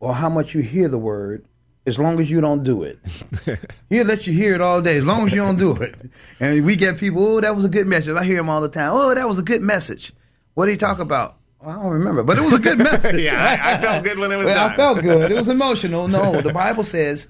or 0.00 0.14
how 0.14 0.28
much 0.28 0.54
you 0.54 0.60
hear 0.60 0.88
the 0.88 0.98
word, 0.98 1.44
as 1.86 1.98
long 1.98 2.20
as 2.20 2.30
you 2.30 2.40
don't 2.40 2.62
do 2.62 2.82
it. 2.82 2.98
He'll 3.88 4.06
let 4.06 4.26
you 4.26 4.32
hear 4.34 4.54
it 4.54 4.60
all 4.60 4.82
day, 4.82 4.98
as 4.98 5.04
long 5.04 5.26
as 5.26 5.32
you 5.32 5.38
don't 5.38 5.56
do 5.56 5.74
it. 5.76 5.94
And 6.38 6.64
we 6.64 6.76
get 6.76 6.98
people, 6.98 7.26
oh, 7.26 7.40
that 7.40 7.54
was 7.54 7.64
a 7.64 7.68
good 7.68 7.86
message. 7.86 8.10
I 8.10 8.24
hear 8.24 8.38
him 8.38 8.48
all 8.50 8.60
the 8.60 8.68
time. 8.68 8.92
Oh, 8.92 9.14
that 9.14 9.26
was 9.26 9.38
a 9.38 9.42
good 9.42 9.62
message. 9.62 10.12
What 10.54 10.66
did 10.66 10.72
he 10.72 10.78
talk 10.78 10.98
about? 10.98 11.37
I 11.64 11.72
don't 11.72 11.86
remember, 11.86 12.22
but 12.22 12.38
it 12.38 12.42
was 12.42 12.52
a 12.54 12.58
good 12.58 12.78
message. 12.78 13.16
Yeah, 13.22 13.42
I- 13.42 13.74
I 13.74 13.80
felt 13.80 14.04
good 14.04 14.18
when 14.18 14.30
it 14.32 14.36
was 14.36 14.46
Well, 14.46 14.54
done. 14.54 14.72
I 14.72 14.76
felt 14.76 15.00
good. 15.02 15.30
It 15.30 15.34
was 15.34 15.48
emotional. 15.58 16.06
No, 16.08 16.40
the 16.40 16.52
Bible 16.52 16.84
says, 16.84 17.26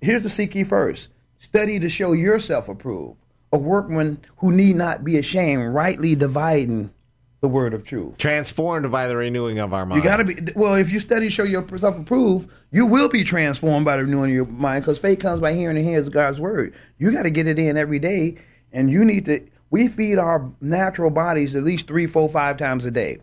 here's 0.00 0.22
the 0.22 0.28
seek 0.28 0.54
ye 0.54 0.64
first. 0.64 1.08
Study 1.38 1.78
to 1.80 1.88
show 1.88 2.12
yourself 2.12 2.68
approved, 2.68 3.16
a 3.52 3.58
workman 3.58 4.20
who 4.36 4.52
need 4.52 4.76
not 4.76 5.02
be 5.04 5.16
ashamed, 5.16 5.72
rightly 5.74 6.14
dividing 6.14 6.92
the 7.40 7.48
word 7.48 7.72
of 7.72 7.86
truth. 7.86 8.18
transformed 8.18 8.92
by 8.92 9.08
the 9.08 9.16
renewing 9.16 9.58
of 9.58 9.72
our 9.72 9.86
mind. 9.86 10.02
You 10.02 10.04
got 10.08 10.18
to 10.18 10.24
be 10.24 10.52
well. 10.54 10.74
If 10.74 10.92
you 10.92 11.00
study, 11.00 11.28
to 11.28 11.30
show 11.30 11.44
yourself 11.44 11.96
approved, 11.98 12.50
you 12.70 12.84
will 12.84 13.08
be 13.08 13.24
transformed 13.24 13.86
by 13.86 13.96
the 13.96 14.04
renewing 14.04 14.30
of 14.32 14.34
your 14.34 14.44
mind. 14.44 14.84
Because 14.84 14.98
faith 14.98 15.20
comes 15.20 15.40
by 15.40 15.54
hearing 15.54 15.78
and 15.78 15.86
hearing 15.88 16.04
God's 16.10 16.38
word. 16.38 16.74
You 16.98 17.10
got 17.12 17.22
to 17.22 17.30
get 17.30 17.46
it 17.46 17.58
in 17.58 17.78
every 17.78 17.98
day, 17.98 18.36
and 18.72 18.90
you 18.90 19.06
need 19.06 19.24
to. 19.24 19.40
We 19.70 19.88
feed 19.88 20.18
our 20.18 20.50
natural 20.60 21.08
bodies 21.08 21.56
at 21.56 21.62
least 21.64 21.86
three, 21.86 22.06
four, 22.06 22.28
five 22.28 22.58
times 22.58 22.84
a 22.84 22.90
day. 22.90 23.20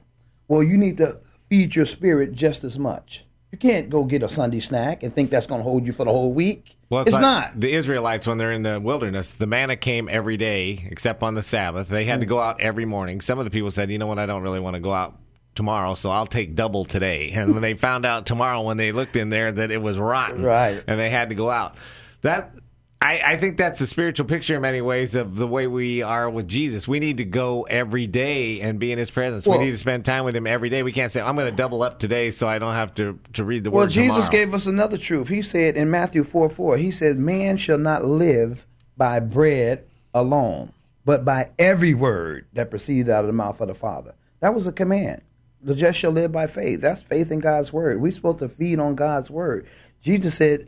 Well, 0.48 0.64
you 0.64 0.78
need 0.78 0.98
to 0.98 1.20
feed 1.50 1.76
your 1.76 1.86
spirit 1.86 2.34
just 2.34 2.64
as 2.64 2.78
much. 2.78 3.24
You 3.52 3.58
can't 3.58 3.90
go 3.90 4.04
get 4.04 4.24
a 4.24 4.30
Sunday 4.30 4.60
snack 4.60 5.04
and 5.04 5.14
think 5.14 5.30
that's 5.30 5.48
going 5.48 5.60
to 5.60 5.64
hold 5.64 5.86
you 5.86 5.94
for 5.94 6.04
the 6.04 6.12
whole 6.12 6.34
week. 6.34 6.76
Well, 6.90 7.02
it's 7.02 7.12
like 7.12 7.22
not. 7.22 7.60
The 7.60 7.74
Israelites, 7.74 8.28
when 8.28 8.38
they're 8.38 8.52
in 8.52 8.64
the 8.64 8.80
wilderness, 8.80 9.34
the 9.34 9.48
manna 9.48 9.78
came 9.78 10.10
every 10.10 10.38
day 10.38 10.88
except 10.90 11.24
on 11.24 11.34
the 11.34 11.42
Sabbath. 11.42 11.88
They 11.88 12.06
had 12.06 12.20
to 12.22 12.26
mm. 12.26 12.30
go 12.30 12.40
out 12.40 12.60
every 12.60 12.86
morning. 12.86 13.22
Some 13.22 13.40
of 13.40 13.46
the 13.46 13.52
people 13.52 13.72
said, 13.72 13.90
you 13.90 13.98
know 13.98 14.08
what, 14.08 14.20
I 14.20 14.26
don't 14.26 14.44
really 14.44 14.60
want 14.60 14.76
to 14.76 14.82
go 14.82 14.94
out 14.94 15.18
tomorrow, 15.56 15.96
so 15.96 16.12
I'll 16.12 16.28
take 16.28 16.56
double 16.56 16.86
today. 16.86 17.32
And 17.36 17.54
when 17.54 17.62
they 17.62 17.74
found 17.74 18.06
out 18.06 18.26
tomorrow, 18.26 18.62
when 18.62 18.78
they 18.78 18.92
looked 18.92 19.16
in 19.16 19.30
there, 19.30 19.52
that 19.52 19.72
it 19.72 19.82
was 19.82 19.98
rotten, 19.98 20.44
Right. 20.44 20.84
and 20.86 21.00
they 21.00 21.10
had 21.10 21.30
to 21.30 21.36
go 21.36 21.50
out. 21.50 21.76
That. 22.22 22.52
I, 23.00 23.22
I 23.26 23.38
think 23.38 23.58
that's 23.58 23.80
a 23.80 23.86
spiritual 23.88 24.26
picture 24.26 24.56
in 24.56 24.62
many 24.62 24.82
ways 24.82 25.14
of 25.14 25.36
the 25.36 25.46
way 25.48 25.68
we 25.68 26.02
are 26.02 26.30
with 26.30 26.48
Jesus. 26.48 26.88
We 26.88 27.00
need 27.00 27.18
to 27.18 27.26
go 27.26 27.64
every 27.64 28.08
day 28.08 28.60
and 28.62 28.80
be 28.80 28.92
in 28.92 28.98
His 28.98 29.12
presence. 29.12 29.46
Well- 29.46 29.60
we 29.60 29.66
need 29.66 29.72
to 29.72 29.78
spend 29.78 30.04
time 30.04 30.26
with 30.26 30.36
Him 30.36 30.48
every 30.48 30.70
day. 30.70 30.82
We 30.82 30.92
can't 30.92 31.12
say, 31.12 31.22
"I'm 31.22 31.36
going 31.36 31.50
to 31.50 31.56
double 31.56 31.84
up 31.84 32.00
today, 32.00 32.32
so 32.32 32.48
I 32.48 32.58
don't 32.60 32.74
have 32.74 32.96
to 32.96 33.20
to 33.34 33.44
read 33.44 33.64
the 33.64 33.70
Well, 33.72 33.82
Word." 33.86 33.86
Well, 33.86 33.90
Jesus 33.90 34.26
tomorrow." 34.26 34.32
gave 34.32 34.54
us 34.54 34.66
another 34.66 34.98
truth. 34.98 35.28
He 35.28 35.42
said 35.44 35.78
in 35.78 35.92
Matthew 35.92 36.24
4 36.24 36.50
4, 36.50 36.78
He 36.78 36.92
said, 36.92 37.20
Man 37.20 37.58
shall 37.58 37.78
not 37.78 38.04
live 38.04 38.66
by 38.98 39.20
bread 39.20 39.84
alone, 40.14 40.72
but 41.06 41.24
by 41.24 41.52
every 41.60 41.94
word 41.94 42.46
that 42.54 42.72
proceeds 42.72 43.10
out 43.10 43.22
of 43.22 43.28
the 43.28 43.34
mouth 43.34 43.62
of 43.62 43.68
the 43.68 43.76
Father. 43.76 44.16
That 44.40 44.56
was 44.56 44.66
a 44.66 44.72
command. 44.72 45.22
The 45.62 45.76
just 45.76 46.00
shall 46.00 46.12
live 46.12 46.32
by 46.32 46.48
faith. 46.48 46.82
That's 46.82 47.02
faith 47.04 47.32
in 47.32 47.40
God's 47.40 47.72
word. 47.72 48.02
We're 48.02 48.12
supposed 48.12 48.40
to 48.40 48.50
feed 48.50 48.80
on 48.80 48.96
God's 48.96 49.30
word. 49.30 49.68
Jesus 50.04 50.36
said, 50.36 50.68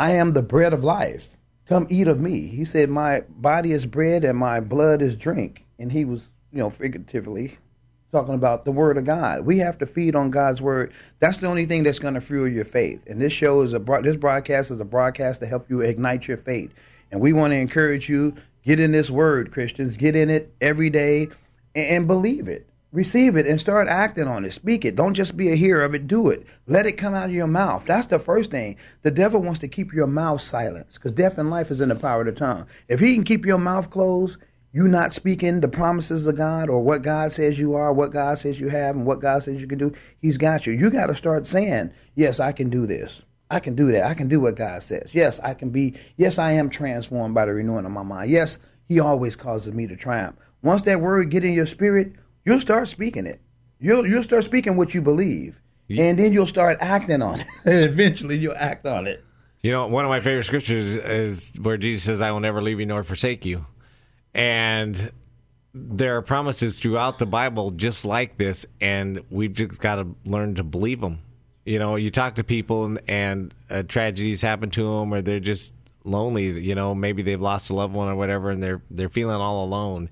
I 0.00 0.12
am 0.12 0.32
the 0.32 0.40
bread 0.40 0.72
of 0.72 0.82
life. 0.82 1.28
Come 1.68 1.86
eat 1.90 2.08
of 2.08 2.18
me. 2.18 2.46
He 2.46 2.64
said, 2.64 2.88
My 2.88 3.20
body 3.28 3.72
is 3.72 3.84
bread 3.84 4.24
and 4.24 4.38
my 4.38 4.58
blood 4.58 5.02
is 5.02 5.14
drink. 5.14 5.66
And 5.78 5.92
he 5.92 6.06
was, 6.06 6.22
you 6.50 6.58
know, 6.58 6.70
figuratively 6.70 7.58
talking 8.10 8.32
about 8.32 8.64
the 8.64 8.72
word 8.72 8.96
of 8.96 9.04
God. 9.04 9.44
We 9.44 9.58
have 9.58 9.76
to 9.76 9.86
feed 9.86 10.16
on 10.16 10.30
God's 10.30 10.62
word. 10.62 10.94
That's 11.18 11.36
the 11.36 11.48
only 11.48 11.66
thing 11.66 11.82
that's 11.82 11.98
going 11.98 12.14
to 12.14 12.20
fuel 12.22 12.48
your 12.48 12.64
faith. 12.64 13.02
And 13.08 13.20
this 13.20 13.34
show 13.34 13.60
is 13.60 13.74
a 13.74 13.78
this 14.02 14.16
broadcast 14.16 14.70
is 14.70 14.80
a 14.80 14.86
broadcast 14.86 15.40
to 15.40 15.46
help 15.46 15.68
you 15.68 15.82
ignite 15.82 16.26
your 16.26 16.38
faith. 16.38 16.72
And 17.12 17.20
we 17.20 17.34
want 17.34 17.50
to 17.50 17.56
encourage 17.56 18.08
you 18.08 18.34
get 18.64 18.80
in 18.80 18.92
this 18.92 19.10
word, 19.10 19.52
Christians. 19.52 19.98
Get 19.98 20.16
in 20.16 20.30
it 20.30 20.50
every 20.62 20.88
day 20.88 21.28
and, 21.74 21.86
and 21.86 22.06
believe 22.06 22.48
it. 22.48 22.66
Receive 22.92 23.36
it 23.36 23.46
and 23.46 23.60
start 23.60 23.86
acting 23.86 24.26
on 24.26 24.44
it. 24.44 24.52
Speak 24.52 24.84
it. 24.84 24.96
Don't 24.96 25.14
just 25.14 25.36
be 25.36 25.52
a 25.52 25.56
hearer 25.56 25.84
of 25.84 25.94
it. 25.94 26.08
Do 26.08 26.28
it. 26.28 26.44
Let 26.66 26.86
it 26.86 26.92
come 26.92 27.14
out 27.14 27.26
of 27.26 27.34
your 27.34 27.46
mouth. 27.46 27.84
That's 27.86 28.08
the 28.08 28.18
first 28.18 28.50
thing. 28.50 28.76
The 29.02 29.12
devil 29.12 29.40
wants 29.40 29.60
to 29.60 29.68
keep 29.68 29.92
your 29.92 30.08
mouth 30.08 30.40
silenced 30.40 30.94
because 30.94 31.12
death 31.12 31.38
and 31.38 31.50
life 31.50 31.70
is 31.70 31.80
in 31.80 31.90
the 31.90 31.94
power 31.94 32.22
of 32.22 32.26
the 32.26 32.32
tongue. 32.32 32.66
If 32.88 32.98
he 32.98 33.14
can 33.14 33.22
keep 33.22 33.46
your 33.46 33.58
mouth 33.58 33.90
closed, 33.90 34.38
you 34.72 34.86
not 34.86 35.14
speaking 35.14 35.60
the 35.60 35.68
promises 35.68 36.26
of 36.26 36.36
God 36.36 36.68
or 36.68 36.80
what 36.80 37.02
God 37.02 37.32
says 37.32 37.58
you 37.58 37.74
are, 37.74 37.92
what 37.92 38.12
God 38.12 38.38
says 38.38 38.58
you 38.58 38.68
have, 38.68 38.94
and 38.94 39.04
what 39.04 39.20
God 39.20 39.42
says 39.42 39.60
you 39.60 39.66
can 39.66 39.78
do, 39.78 39.92
He's 40.20 40.36
got 40.36 40.66
you. 40.66 40.72
You 40.72 40.90
got 40.90 41.06
to 41.06 41.14
start 41.16 41.46
saying, 41.46 41.90
Yes, 42.14 42.38
I 42.38 42.52
can 42.52 42.70
do 42.70 42.86
this. 42.86 43.22
I 43.50 43.58
can 43.58 43.74
do 43.74 43.90
that. 43.90 44.04
I 44.04 44.14
can 44.14 44.28
do 44.28 44.38
what 44.38 44.54
God 44.54 44.82
says. 44.84 45.12
Yes, 45.12 45.40
I 45.40 45.54
can 45.54 45.70
be, 45.70 45.94
yes, 46.16 46.38
I 46.38 46.52
am 46.52 46.70
transformed 46.70 47.34
by 47.34 47.46
the 47.46 47.54
renewing 47.54 47.84
of 47.84 47.90
my 47.90 48.04
mind. 48.04 48.30
Yes, 48.30 48.58
He 48.86 49.00
always 49.00 49.34
causes 49.34 49.74
me 49.74 49.88
to 49.88 49.96
triumph. 49.96 50.36
Once 50.62 50.82
that 50.82 51.00
word 51.00 51.30
get 51.30 51.44
in 51.44 51.52
your 51.52 51.66
spirit, 51.66 52.12
you'll 52.44 52.60
start 52.60 52.88
speaking 52.88 53.26
it. 53.26 53.40
You'll 53.78 54.06
you'll 54.06 54.22
start 54.22 54.44
speaking 54.44 54.76
what 54.76 54.94
you 54.94 55.00
believe, 55.00 55.60
and 55.88 56.18
then 56.18 56.32
you'll 56.32 56.46
start 56.46 56.78
acting 56.80 57.22
on 57.22 57.40
it. 57.40 57.46
eventually, 57.64 58.36
you'll 58.36 58.56
act 58.56 58.86
on 58.86 59.06
it. 59.06 59.24
You 59.62 59.72
know, 59.72 59.86
one 59.86 60.04
of 60.04 60.08
my 60.08 60.20
favorite 60.20 60.44
scriptures 60.44 60.86
is 60.96 61.52
where 61.60 61.76
Jesus 61.76 62.04
says, 62.04 62.20
"I 62.20 62.30
will 62.30 62.40
never 62.40 62.62
leave 62.62 62.80
you 62.80 62.86
nor 62.86 63.02
forsake 63.02 63.46
you," 63.46 63.64
and 64.34 65.12
there 65.72 66.16
are 66.16 66.22
promises 66.22 66.78
throughout 66.78 67.18
the 67.18 67.26
Bible 67.26 67.70
just 67.70 68.04
like 68.04 68.36
this, 68.36 68.66
and 68.80 69.20
we've 69.30 69.52
just 69.52 69.78
got 69.78 69.96
to 69.96 70.08
learn 70.24 70.56
to 70.56 70.64
believe 70.64 71.00
them. 71.00 71.20
You 71.64 71.78
know, 71.78 71.96
you 71.96 72.10
talk 72.10 72.36
to 72.36 72.44
people 72.44 72.84
and, 72.84 73.00
and 73.06 73.54
uh, 73.68 73.82
tragedies 73.84 74.40
happen 74.40 74.70
to 74.70 74.82
them, 74.82 75.14
or 75.14 75.22
they're 75.22 75.40
just 75.40 75.72
lonely. 76.04 76.60
You 76.60 76.74
know, 76.74 76.94
maybe 76.94 77.22
they've 77.22 77.40
lost 77.40 77.70
a 77.70 77.74
loved 77.74 77.94
one 77.94 78.08
or 78.08 78.16
whatever, 78.16 78.50
and 78.50 78.62
they're 78.62 78.82
they're 78.90 79.08
feeling 79.08 79.36
all 79.36 79.64
alone. 79.64 80.10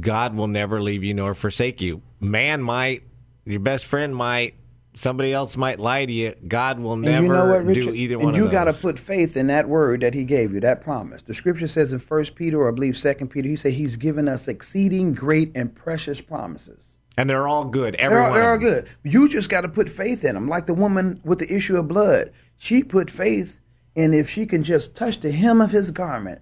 God 0.00 0.34
will 0.34 0.48
never 0.48 0.82
leave 0.82 1.04
you 1.04 1.14
nor 1.14 1.34
forsake 1.34 1.80
you. 1.80 2.02
Man 2.20 2.62
might, 2.62 3.02
your 3.44 3.60
best 3.60 3.86
friend 3.86 4.14
might, 4.14 4.54
somebody 4.94 5.32
else 5.32 5.56
might 5.56 5.78
lie 5.78 6.04
to 6.04 6.12
you. 6.12 6.34
God 6.46 6.78
will 6.80 6.96
never 6.96 7.26
you 7.26 7.32
know 7.32 7.46
what, 7.46 7.64
Richard? 7.64 7.82
do 7.82 7.94
either 7.94 8.16
and 8.16 8.24
one 8.24 8.34
you 8.34 8.46
of 8.46 8.50
got 8.50 8.64
to 8.64 8.72
put 8.72 8.98
faith 8.98 9.36
in 9.36 9.46
that 9.46 9.68
word 9.68 10.00
that 10.02 10.12
he 10.14 10.24
gave 10.24 10.52
you, 10.52 10.60
that 10.60 10.82
promise. 10.82 11.22
The 11.22 11.34
scripture 11.34 11.68
says 11.68 11.92
in 11.92 12.00
First 12.00 12.34
Peter, 12.34 12.60
or 12.60 12.68
I 12.68 12.72
believe 12.72 12.98
Second 12.98 13.28
Peter, 13.28 13.48
he 13.48 13.56
said 13.56 13.72
he's 13.72 13.96
given 13.96 14.28
us 14.28 14.48
exceeding 14.48 15.14
great 15.14 15.52
and 15.54 15.74
precious 15.74 16.20
promises. 16.20 16.84
and 17.16 17.28
they're 17.30 17.48
all 17.48 17.64
good. 17.64 17.94
Every 17.96 18.16
They're, 18.16 18.26
all, 18.26 18.34
they're 18.34 18.50
all 18.50 18.58
good. 18.58 18.88
You 19.04 19.28
just 19.28 19.48
got 19.48 19.62
to 19.62 19.68
put 19.68 19.90
faith 19.90 20.24
in 20.24 20.34
them. 20.34 20.48
Like 20.48 20.66
the 20.66 20.74
woman 20.74 21.20
with 21.24 21.38
the 21.38 21.52
issue 21.52 21.76
of 21.76 21.88
blood, 21.88 22.32
she 22.58 22.82
put 22.82 23.10
faith 23.10 23.58
in 23.94 24.12
if 24.14 24.28
she 24.28 24.46
can 24.46 24.62
just 24.62 24.94
touch 24.94 25.20
the 25.20 25.32
hem 25.32 25.60
of 25.60 25.70
his 25.72 25.90
garment. 25.90 26.40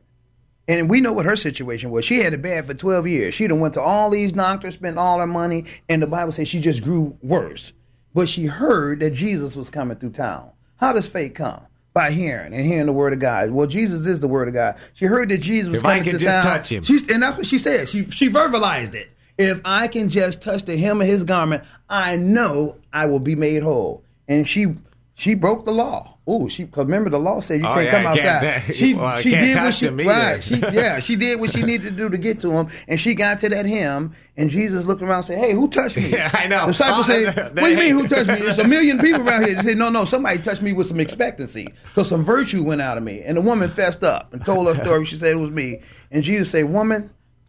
And 0.69 0.91
we 0.91 1.01
know 1.01 1.13
what 1.13 1.27
her 1.27 1.37
situation 1.37 1.91
was. 1.91 2.05
She 2.05 2.19
had 2.19 2.35
it 2.35 2.43
bad 2.43 2.67
for 2.67 2.75
12 2.75 3.07
years. 3.07 3.35
She 3.35 3.47
done 3.47 3.61
went 3.61 3.75
to 3.75 3.81
all 3.83 4.11
these 4.11 4.33
doctors, 4.33 4.75
spent 4.75 4.99
all 4.99 5.21
her 5.21 5.27
money, 5.27 5.65
and 5.89 6.03
the 6.03 6.07
Bible 6.09 6.33
says 6.33 6.49
she 6.49 6.61
just 6.61 6.83
grew 6.83 7.17
worse. 7.23 7.73
But 8.15 8.29
she 8.29 8.47
heard 8.47 9.01
that 9.01 9.11
Jesus 9.11 9.55
was 9.55 9.71
coming 9.71 9.97
through 9.97 10.11
town. 10.11 10.51
How 10.77 10.93
does 10.93 11.07
faith 11.07 11.35
come? 11.35 11.61
By 11.93 12.11
hearing 12.11 12.53
and 12.53 12.67
hearing 12.67 12.87
the 12.87 12.93
word 12.93 13.13
of 13.13 13.21
God. 13.21 13.51
Well, 13.51 13.67
Jesus 13.67 14.07
is 14.07 14.21
the 14.21 14.29
word 14.29 14.49
of 14.49 14.55
God. 14.55 14.77
She 14.95 15.07
heard 15.07 15.29
that 15.31 15.39
Jesus 15.39 15.71
was 15.71 15.79
If 15.81 15.87
I 15.87 15.99
coming 15.99 16.05
could 16.05 16.19
to 16.19 16.25
just 16.25 16.43
town. 16.43 16.59
touch 16.59 16.73
him. 16.73 16.85
And 17.11 17.23
that's 17.23 17.39
what 17.39 17.47
she 17.47 17.59
said. 17.59 17.89
She 17.89 18.05
she 18.11 18.29
verbalized 18.29 18.95
it. 18.95 19.09
If 19.39 19.61
I 19.65 19.87
can 19.89 20.09
just 20.09 20.43
touch 20.43 20.65
the 20.65 20.77
hem 20.77 21.01
of 21.01 21.07
his 21.07 21.23
garment, 21.25 21.63
I 21.89 22.17
know 22.17 22.77
I 22.93 23.07
will 23.07 23.21
be 23.21 23.35
made 23.35 23.63
whole. 23.63 24.03
And 24.29 24.47
she 24.49 24.75
she 25.19 25.33
broke 25.33 25.65
the 25.65 25.73
law. 25.73 26.19
Ooh, 26.29 26.47
she 26.51 26.67
cause 26.67 26.85
remember 26.85 27.09
the 27.09 27.19
law 27.19 27.41
said 27.41 27.61
you 27.61 27.67
Oh, 27.67 27.73
can't 27.73 27.85
yeah, 27.87 27.91
come 27.91 28.03
you 28.15 28.21
can't 28.21 28.45
outside. 28.45 28.77
she 28.77 28.93
well, 28.95 29.19
she 29.21 29.31
can't 29.31 29.47
did 29.47 29.63
what 29.63 29.75
she 29.75 29.89
right. 29.89 30.45
She 30.45 30.57
yeah, 30.59 31.01
she 31.01 31.17
did 31.17 31.41
what 31.41 31.53
she 31.55 31.63
needed 31.63 31.85
to 31.85 31.91
do 31.91 32.11
to 32.11 32.19
get 32.19 32.41
to 32.43 32.51
him, 32.51 32.69
and 32.87 33.01
she 33.01 33.15
got 33.15 33.41
to 33.41 33.49
that 33.49 33.65
hem, 33.65 34.15
and 34.37 34.51
Jesus 34.51 34.85
looked 34.85 35.01
around 35.01 35.17
and 35.19 35.25
said, 35.25 35.39
"Hey, 35.39 35.53
who 35.53 35.69
touched 35.69 35.97
me?" 35.97 36.09
Yeah, 36.11 36.31
I 36.35 36.47
know. 36.49 36.67
The 36.67 36.73
disciples 36.73 37.07
Oh, 37.07 37.09
say, 37.09 37.25
"What 37.35 37.55
do 37.55 37.71
you 37.71 37.77
mean 37.79 37.93
who 37.93 38.07
touched 38.07 38.29
me?" 38.29 38.41
There's 38.41 38.59
a 38.59 38.69
million 38.69 38.99
people 38.99 39.23
around 39.27 39.45
here. 39.47 39.55
They 39.55 39.63
say, 39.63 39.75
"No, 39.75 39.89
no, 39.89 40.05
somebody 40.05 40.39
touched 40.39 40.61
me 40.61 40.75
with 40.75 40.87
some 40.87 41.01
expectancy, 41.01 41.67
because 41.95 42.09
some 42.11 42.23
virtue 42.23 42.63
went 42.63 42.83
out 42.83 42.99
of 42.99 43.03
me." 43.03 43.23
And 43.23 43.39
the 43.39 43.43
woman 43.43 43.71
fessed 43.71 44.03
up 44.03 44.35
and 44.35 44.45
told 44.45 44.67
her 44.67 44.75
story. 44.85 45.07
She 45.07 45.17
said 45.17 45.31
it 45.33 45.39
was 45.39 45.51
me, 45.51 45.81
and 46.11 46.23
Jesus 46.23 46.51
said, 46.51 46.65
"Woman, 46.71 47.09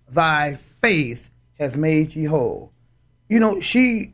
thy 0.10 0.58
faith 0.82 1.30
has 1.60 1.76
made 1.76 2.16
you 2.16 2.30
whole." 2.30 2.72
You 3.28 3.40
know, 3.42 3.60
she 3.60 4.14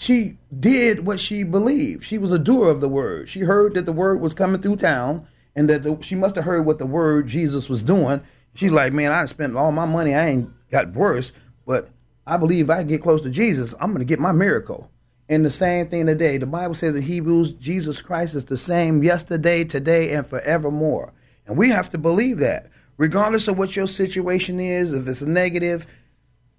she 0.00 0.38
did 0.56 1.04
what 1.04 1.18
she 1.18 1.42
believed. 1.42 2.04
She 2.04 2.18
was 2.18 2.30
a 2.30 2.38
doer 2.38 2.70
of 2.70 2.80
the 2.80 2.88
word. 2.88 3.28
She 3.28 3.40
heard 3.40 3.74
that 3.74 3.84
the 3.84 3.92
word 3.92 4.20
was 4.20 4.32
coming 4.32 4.62
through 4.62 4.76
town, 4.76 5.26
and 5.56 5.68
that 5.68 5.82
the, 5.82 5.98
she 6.02 6.14
must 6.14 6.36
have 6.36 6.44
heard 6.44 6.64
what 6.64 6.78
the 6.78 6.86
word 6.86 7.26
Jesus 7.26 7.68
was 7.68 7.82
doing. 7.82 8.20
She's 8.54 8.70
like, 8.70 8.92
man, 8.92 9.10
I 9.10 9.26
spent 9.26 9.56
all 9.56 9.72
my 9.72 9.86
money. 9.86 10.14
I 10.14 10.28
ain't 10.28 10.50
got 10.70 10.92
worse, 10.92 11.32
but 11.66 11.90
I 12.28 12.36
believe 12.36 12.66
if 12.66 12.70
I 12.70 12.84
get 12.84 13.02
close 13.02 13.22
to 13.22 13.30
Jesus, 13.30 13.74
I'm 13.80 13.88
going 13.88 13.98
to 13.98 14.04
get 14.04 14.20
my 14.20 14.30
miracle. 14.30 14.88
And 15.28 15.44
the 15.44 15.50
same 15.50 15.88
thing 15.88 16.06
today. 16.06 16.38
The 16.38 16.46
Bible 16.46 16.76
says 16.76 16.94
in 16.94 17.02
Hebrews, 17.02 17.50
Jesus 17.54 18.00
Christ 18.00 18.36
is 18.36 18.44
the 18.44 18.56
same 18.56 19.02
yesterday, 19.02 19.64
today, 19.64 20.12
and 20.12 20.24
forevermore. 20.24 21.12
And 21.44 21.56
we 21.56 21.70
have 21.70 21.90
to 21.90 21.98
believe 21.98 22.38
that. 22.38 22.70
Regardless 22.98 23.48
of 23.48 23.58
what 23.58 23.74
your 23.74 23.88
situation 23.88 24.60
is, 24.60 24.92
if 24.92 25.08
it's 25.08 25.22
negative, 25.22 25.88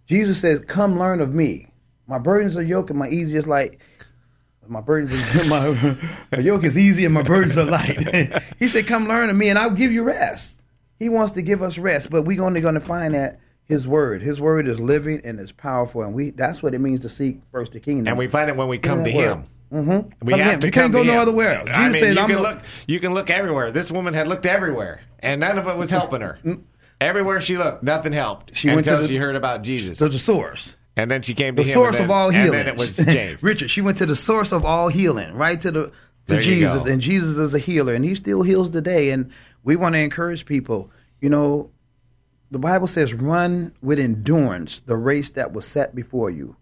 Jesus 0.08 0.42
says, 0.42 0.60
Come 0.68 1.00
learn 1.00 1.22
of 1.22 1.34
me. 1.34 1.69
My 2.10 2.18
burdens 2.18 2.58
are 2.58 2.64
yoke 2.64 2.90
and 2.90 2.98
my 2.98 3.08
easy 3.08 3.38
is 3.38 3.46
light. 3.46 3.78
My 4.68 4.82
burdens 4.82 5.14
are, 5.14 5.44
my, 5.46 5.98
my 6.32 6.40
yoke 6.40 6.64
is 6.64 6.78
easy 6.78 7.06
and 7.06 7.14
my 7.14 7.22
burdens 7.24 7.58
are 7.58 7.64
light. 7.66 8.42
he 8.60 8.68
said, 8.68 8.88
Come 8.88 9.08
learn 9.08 9.30
of 9.30 9.36
me 9.36 9.50
and 9.50 9.58
I'll 9.58 9.70
give 9.70 9.92
you 9.92 10.04
rest. 10.04 10.56
He 10.98 11.08
wants 11.08 11.32
to 11.34 11.42
give 11.42 11.64
us 11.64 11.78
rest, 11.78 12.10
but 12.10 12.24
we're 12.24 12.44
only 12.44 12.62
going 12.62 12.74
to 12.74 12.82
find 12.82 13.14
that 13.14 13.40
his 13.64 13.88
word. 13.88 14.22
His 14.22 14.42
word 14.42 14.68
is 14.68 14.80
living 14.80 15.22
and 15.24 15.40
it's 15.40 15.52
powerful, 15.52 16.02
and 16.02 16.14
we 16.14 16.32
that's 16.32 16.62
what 16.62 16.74
it 16.74 16.80
means 16.80 17.00
to 17.02 17.10
seek 17.10 17.40
first 17.52 17.72
the 17.72 17.80
kingdom. 17.80 18.08
and 18.08 18.18
we 18.18 18.28
find 18.28 18.50
it 18.50 18.56
when 18.58 18.68
we 18.68 18.80
come 18.80 19.04
to 19.04 19.12
him. 19.12 19.46
Mm-hmm. 19.72 20.26
We 20.26 20.34
have 20.40 20.60
to 20.62 20.68
You 20.68 20.72
come 20.72 20.92
can't 20.92 20.94
go 20.94 21.04
him. 21.04 21.20
other 21.20 21.32
way. 21.32 21.56
else. 21.56 21.70
I 21.72 21.90
mean, 21.90 21.94
said, 21.94 22.16
you 22.16 22.20
I'm 22.20 22.28
can 22.28 22.40
look. 22.42 22.60
You 22.88 23.00
can 23.00 23.14
look 23.14 23.30
everywhere. 23.30 23.72
This 23.72 23.92
woman 23.92 24.16
had 24.16 24.28
looked 24.28 24.48
everywhere, 24.48 25.02
and 25.20 25.40
none 25.40 25.60
of 25.60 25.68
it 25.68 25.78
was 25.78 25.92
helping 25.92 26.22
her. 26.22 26.40
Everywhere 27.00 27.40
she 27.40 27.58
looked, 27.58 27.84
nothing 27.84 28.12
helped. 28.12 28.58
She 28.58 28.68
went 28.68 28.84
to 28.86 28.92
until 28.94 29.02
the- 29.04 29.08
she 29.08 29.18
heard 29.18 29.36
about 29.36 29.62
Jesus, 29.62 30.00
to 30.00 30.10
the 30.10 30.20
source. 30.20 30.76
And 31.02 31.12
then 31.12 31.22
she 31.22 31.34
came 31.34 31.56
to 31.56 31.64
the 31.64 31.68
him. 31.68 31.74
source 31.74 31.96
and 31.96 32.04
of 32.04 32.08
then- 32.10 32.18
all 32.18 32.28
and 32.30 32.38
healing. 32.38 32.52
then 32.52 32.68
it 32.68 32.78
was 32.78 32.96
changed. 32.98 33.44
Richard, 33.44 33.70
she 33.72 33.82
went 33.82 33.98
to 34.00 34.06
the 34.06 34.16
source 34.16 34.52
of 34.52 34.66
all 34.66 34.88
healing, 34.88 35.34
right 35.34 35.62
to 35.62 35.72
the 35.72 35.84
to 35.86 35.92
There 36.36 36.42
Jesus, 36.42 36.86
and 36.86 37.02
Jesus 37.02 37.38
is 37.38 37.54
a 37.56 37.60
healer, 37.60 37.94
and 37.94 38.06
He 38.06 38.14
still 38.16 38.44
heals 38.44 38.70
today. 38.70 39.10
And 39.10 39.32
we 39.64 39.76
want 39.76 39.94
to 39.96 40.00
encourage 40.00 40.46
people. 40.46 40.92
You 41.22 41.30
know, 41.30 41.72
the 42.52 42.60
Bible 42.60 42.88
says, 42.88 43.14
"Run 43.14 43.74
with 43.82 44.00
endurance 44.00 44.82
the 44.86 44.96
race 44.96 45.32
that 45.32 45.54
was 45.54 45.66
set 45.66 45.96
before 45.96 46.30
you, 46.30 46.56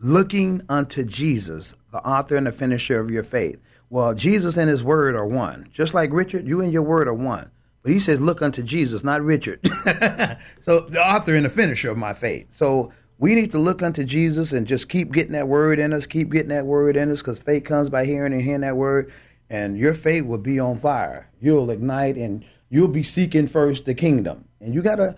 looking 0.00 0.62
unto 0.68 1.02
Jesus, 1.02 1.74
the 1.92 1.98
author 1.98 2.36
and 2.36 2.46
the 2.46 2.52
finisher 2.52 3.00
of 3.00 3.10
your 3.10 3.24
faith." 3.24 3.58
Well, 3.90 4.14
Jesus 4.14 4.56
and 4.56 4.70
His 4.70 4.84
Word 4.84 5.16
are 5.16 5.26
one. 5.26 5.68
Just 5.72 5.94
like 5.94 6.12
Richard, 6.12 6.46
you 6.46 6.60
and 6.60 6.72
your 6.72 6.82
Word 6.82 7.08
are 7.08 7.14
one. 7.14 7.50
But 7.82 7.92
He 7.92 7.98
says, 8.00 8.20
"Look 8.20 8.40
unto 8.42 8.62
Jesus, 8.62 9.02
not 9.02 9.22
Richard." 9.22 9.60
so, 10.62 10.80
the 10.80 11.04
author 11.04 11.34
and 11.34 11.44
the 11.44 11.50
finisher 11.50 11.90
of 11.90 11.96
my 11.98 12.12
faith. 12.14 12.46
So 12.56 12.92
we 13.18 13.34
need 13.34 13.50
to 13.50 13.58
look 13.58 13.82
unto 13.82 14.04
Jesus 14.04 14.52
and 14.52 14.66
just 14.66 14.88
keep 14.88 15.12
getting 15.12 15.32
that 15.32 15.48
word 15.48 15.78
in 15.78 15.92
us, 15.92 16.06
keep 16.06 16.30
getting 16.30 16.50
that 16.50 16.66
word 16.66 16.96
in 16.96 17.10
us, 17.10 17.18
because 17.18 17.38
faith 17.38 17.64
comes 17.64 17.88
by 17.88 18.04
hearing 18.04 18.32
and 18.32 18.42
hearing 18.42 18.60
that 18.60 18.76
word, 18.76 19.12
and 19.50 19.76
your 19.76 19.94
faith 19.94 20.24
will 20.24 20.38
be 20.38 20.60
on 20.60 20.78
fire. 20.78 21.28
You'll 21.40 21.70
ignite 21.70 22.16
and 22.16 22.44
you'll 22.70 22.88
be 22.88 23.02
seeking 23.02 23.48
first 23.48 23.84
the 23.84 23.94
kingdom. 23.94 24.44
And 24.60 24.74
you 24.74 24.82
got 24.82 24.96
to 24.96 25.16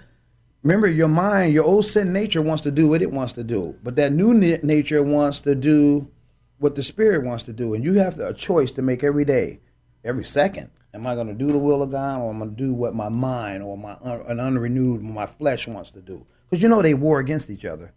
remember 0.63 0.87
your 0.87 1.09
mind, 1.09 1.53
your 1.53 1.65
old 1.65 1.85
sin 1.87 2.13
nature 2.13 2.41
wants 2.41 2.63
to 2.63 2.71
do 2.71 2.89
what 2.89 3.03
it 3.03 3.13
wants 3.13 3.35
to 3.35 3.45
do, 3.45 3.77
but 3.83 3.97
that 3.97 4.13
new 4.13 4.33
nature 4.33 5.03
wants 5.03 5.41
to 5.41 5.55
do 5.55 6.09
what 6.59 6.75
the 6.75 6.83
spirit 6.83 7.25
wants 7.25 7.45
to 7.45 7.53
do. 7.53 7.75
And 7.75 7.85
you 7.85 7.95
have 7.95 8.19
a 8.19 8.33
choice 8.33 8.71
to 8.73 8.83
make 8.83 9.05
every 9.05 9.25
day, 9.25 9.61
every 10.05 10.25
second. 10.25 10.71
Am 10.93 11.07
I 11.07 11.15
going 11.15 11.29
to 11.29 11.35
do 11.35 11.53
the 11.53 11.59
will 11.59 11.83
of 11.83 11.91
God, 11.91 12.21
or 12.21 12.31
am 12.31 12.37
I 12.37 12.47
going 12.47 12.57
to 12.57 12.63
do 12.65 12.73
what 12.73 12.95
my 12.95 13.09
mind 13.09 13.63
or 13.63 13.77
my 13.79 13.97
un- 14.03 14.25
an 14.27 14.41
unrenewed, 14.41 15.03
my 15.03 15.27
flesh 15.27 15.69
wants 15.69 15.91
to 15.91 16.01
do? 16.01 16.27
Because 16.51 16.63
you 16.63 16.69
know 16.69 16.83
they 16.83 16.95
war 16.95 17.21
against 17.21 17.49
each 17.49 17.65
other. 17.65 17.93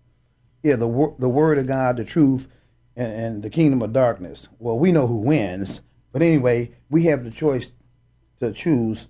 Yeah, 0.62 0.76
the 0.76 1.14
the 1.20 1.30
word 1.30 1.58
of 1.58 1.66
God, 1.68 1.98
the 1.98 2.06
truth, 2.06 2.48
and, 2.96 3.14
and 3.14 3.44
the 3.44 3.50
kingdom 3.50 3.82
of 3.82 3.92
darkness. 3.92 4.48
Well, 4.60 4.78
we 4.78 4.92
know 4.92 5.08
who 5.08 5.18
wins, 5.18 5.82
but 6.12 6.22
anyway, 6.22 6.72
we 6.90 7.06
have 7.06 7.24
the 7.24 7.32
choice 7.32 7.68
to 8.40 8.54
choose. 8.54 9.08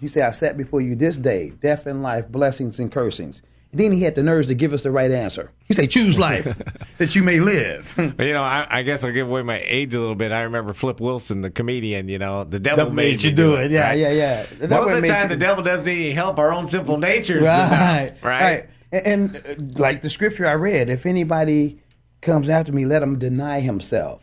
He 0.00 0.08
said, 0.08 0.26
"I 0.26 0.32
sat 0.32 0.56
before 0.56 0.80
you 0.80 0.96
this 0.96 1.16
day 1.16 1.50
death 1.50 1.86
and 1.86 2.02
life, 2.02 2.28
blessings 2.28 2.78
and 2.78 2.90
cursings." 2.90 3.40
Then 3.74 3.92
he 3.92 4.02
had 4.02 4.14
the 4.14 4.22
nerves 4.22 4.46
to 4.46 4.54
give 4.54 4.72
us 4.72 4.82
the 4.82 4.90
right 4.90 5.10
answer. 5.10 5.50
He 5.66 5.74
said, 5.74 5.90
"Choose 5.90 6.18
life, 6.18 6.44
that 6.98 7.14
you 7.14 7.22
may 7.22 7.40
live." 7.40 7.86
You 7.98 8.32
know, 8.32 8.42
I, 8.42 8.66
I 8.70 8.82
guess 8.82 9.02
I'll 9.04 9.12
give 9.12 9.26
away 9.28 9.42
my 9.42 9.60
age 9.64 9.94
a 9.94 10.00
little 10.00 10.14
bit. 10.14 10.30
I 10.32 10.42
remember 10.42 10.72
Flip 10.72 11.00
Wilson, 11.00 11.40
the 11.40 11.50
comedian. 11.50 12.08
You 12.08 12.18
know, 12.18 12.44
the 12.44 12.60
devil 12.60 12.86
That 12.86 12.92
made, 12.92 13.22
you 13.22 13.32
do 13.32 13.54
it. 13.54 13.70
Yeah, 13.70 13.88
right? 13.88 13.98
yeah, 13.98 14.10
yeah. 14.10 14.46
That 14.60 14.70
Most 14.70 14.92
of 14.94 15.02
the 15.02 15.08
time, 15.08 15.22
you- 15.24 15.28
the 15.36 15.40
devil 15.40 15.64
doesn't 15.64 15.86
need 15.86 16.06
any 16.06 16.12
help. 16.12 16.38
Our 16.38 16.52
own 16.52 16.66
sinful 16.66 16.98
natures, 16.98 17.42
right, 17.42 18.06
enough, 18.12 18.22
right? 18.24 18.68
And, 18.92 19.06
and 19.06 19.36
uh, 19.36 19.80
like 19.80 20.02
the 20.02 20.10
scripture 20.10 20.46
I 20.46 20.52
read, 20.52 20.88
if 20.88 21.04
anybody 21.04 21.80
comes 22.22 22.48
after 22.48 22.72
me, 22.72 22.86
let 22.86 23.02
him 23.02 23.18
deny 23.18 23.60
himself. 23.60 24.22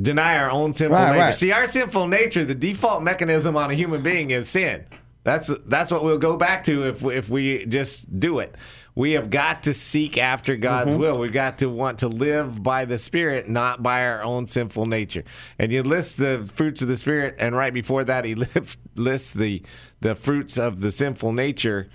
Deny 0.00 0.38
our 0.38 0.50
own 0.50 0.72
sinful 0.72 0.96
Right, 0.96 1.08
nature. 1.10 1.18
right. 1.20 1.34
See, 1.34 1.50
our 1.52 1.66
sinful 1.68 2.06
nature, 2.06 2.44
the 2.44 2.54
default 2.54 3.02
mechanism 3.02 3.56
on 3.56 3.70
a 3.70 3.74
human 3.74 4.02
being 4.02 4.30
is 4.30 4.48
sin. 4.48 4.84
That's 5.28 5.50
that's 5.66 5.92
what 5.92 6.04
we'll 6.04 6.16
go 6.16 6.38
back 6.38 6.64
to 6.64 6.84
if 6.84 7.02
we, 7.02 7.16
if 7.16 7.28
we 7.28 7.66
just 7.66 8.18
do 8.18 8.38
it. 8.38 8.54
We 8.94 9.12
have 9.12 9.28
got 9.28 9.64
to 9.64 9.74
seek 9.74 10.16
after 10.16 10.56
God's 10.56 10.92
Mm-hmm. 10.92 11.00
will. 11.00 11.18
We've 11.18 11.32
got 11.32 11.58
to 11.58 11.66
want 11.66 11.98
to 11.98 12.08
live 12.08 12.62
by 12.62 12.86
the 12.86 12.98
Spirit, 12.98 13.46
not 13.48 13.82
by 13.82 14.06
our 14.06 14.22
own 14.22 14.46
sinful 14.46 14.86
nature. 14.86 15.24
And 15.58 15.70
you 15.70 15.82
list 15.82 16.16
the 16.16 16.48
fruits 16.54 16.80
of 16.80 16.88
the 16.88 16.96
Spirit, 16.96 17.36
and 17.38 17.54
right 17.54 17.74
before 17.74 18.04
that, 18.04 18.24
he 18.24 18.34
lists 18.36 18.78
lists 18.94 19.32
the 19.32 19.62
the 20.00 20.14
fruits 20.14 20.56
of 20.56 20.80
the 20.80 20.90
sinful 20.90 21.32
nature 21.32 21.88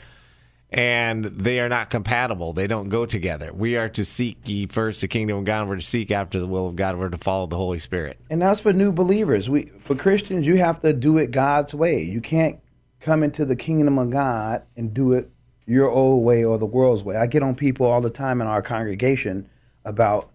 and 0.70 1.26
they 1.26 1.60
are 1.60 1.70
not 1.70 1.92
compatible. 1.92 2.52
They 2.52 2.66
don't 2.66 2.90
go 2.90 3.06
together. 3.06 3.54
We 3.54 3.78
are 3.78 3.90
to 3.90 4.04
seek 4.04 4.38
ye 4.46 4.66
first 4.66 5.02
the 5.02 5.08
kingdom 5.08 5.38
of 5.38 5.46
God. 5.46 5.68
We're 5.68 5.76
to 5.76 5.82
seek 5.84 6.10
after 6.10 6.40
the 6.40 6.48
will 6.48 6.68
of 6.68 6.76
God. 6.76 6.98
We're 6.98 7.10
to 7.10 7.18
follow 7.18 7.46
the 7.46 7.58
Holy 7.58 7.78
Spirit. 7.78 8.20
And 8.32 8.42
that's 8.42 8.60
for 8.60 8.74
new 8.74 8.92
believers. 8.92 9.50
We 9.50 9.72
for 9.82 9.96
Christians, 9.96 10.48
you 10.48 10.58
have 10.58 10.82
to 10.82 10.92
do 10.94 11.18
it 11.20 11.30
God's 11.32 11.76
way. 11.76 12.02
You 12.02 12.22
can't 12.22 12.60
come 13.04 13.22
into 13.22 13.44
the 13.44 13.56
kingdom 13.56 14.00
of 14.00 14.10
God 14.10 14.64
and 14.78 14.94
do 14.94 15.12
it 15.12 15.30
your 15.66 15.90
old 15.90 16.24
way 16.24 16.44
or 16.44 16.58
the 16.58 16.66
world's 16.66 17.04
way. 17.04 17.18
I 17.18 17.28
get 17.28 17.44
on 17.44 17.54
people 17.54 17.86
all 17.86 18.00
the 18.00 18.10
time 18.10 18.40
in 18.40 18.48
our 18.48 18.62
congregation 18.62 19.50
about 19.84 20.30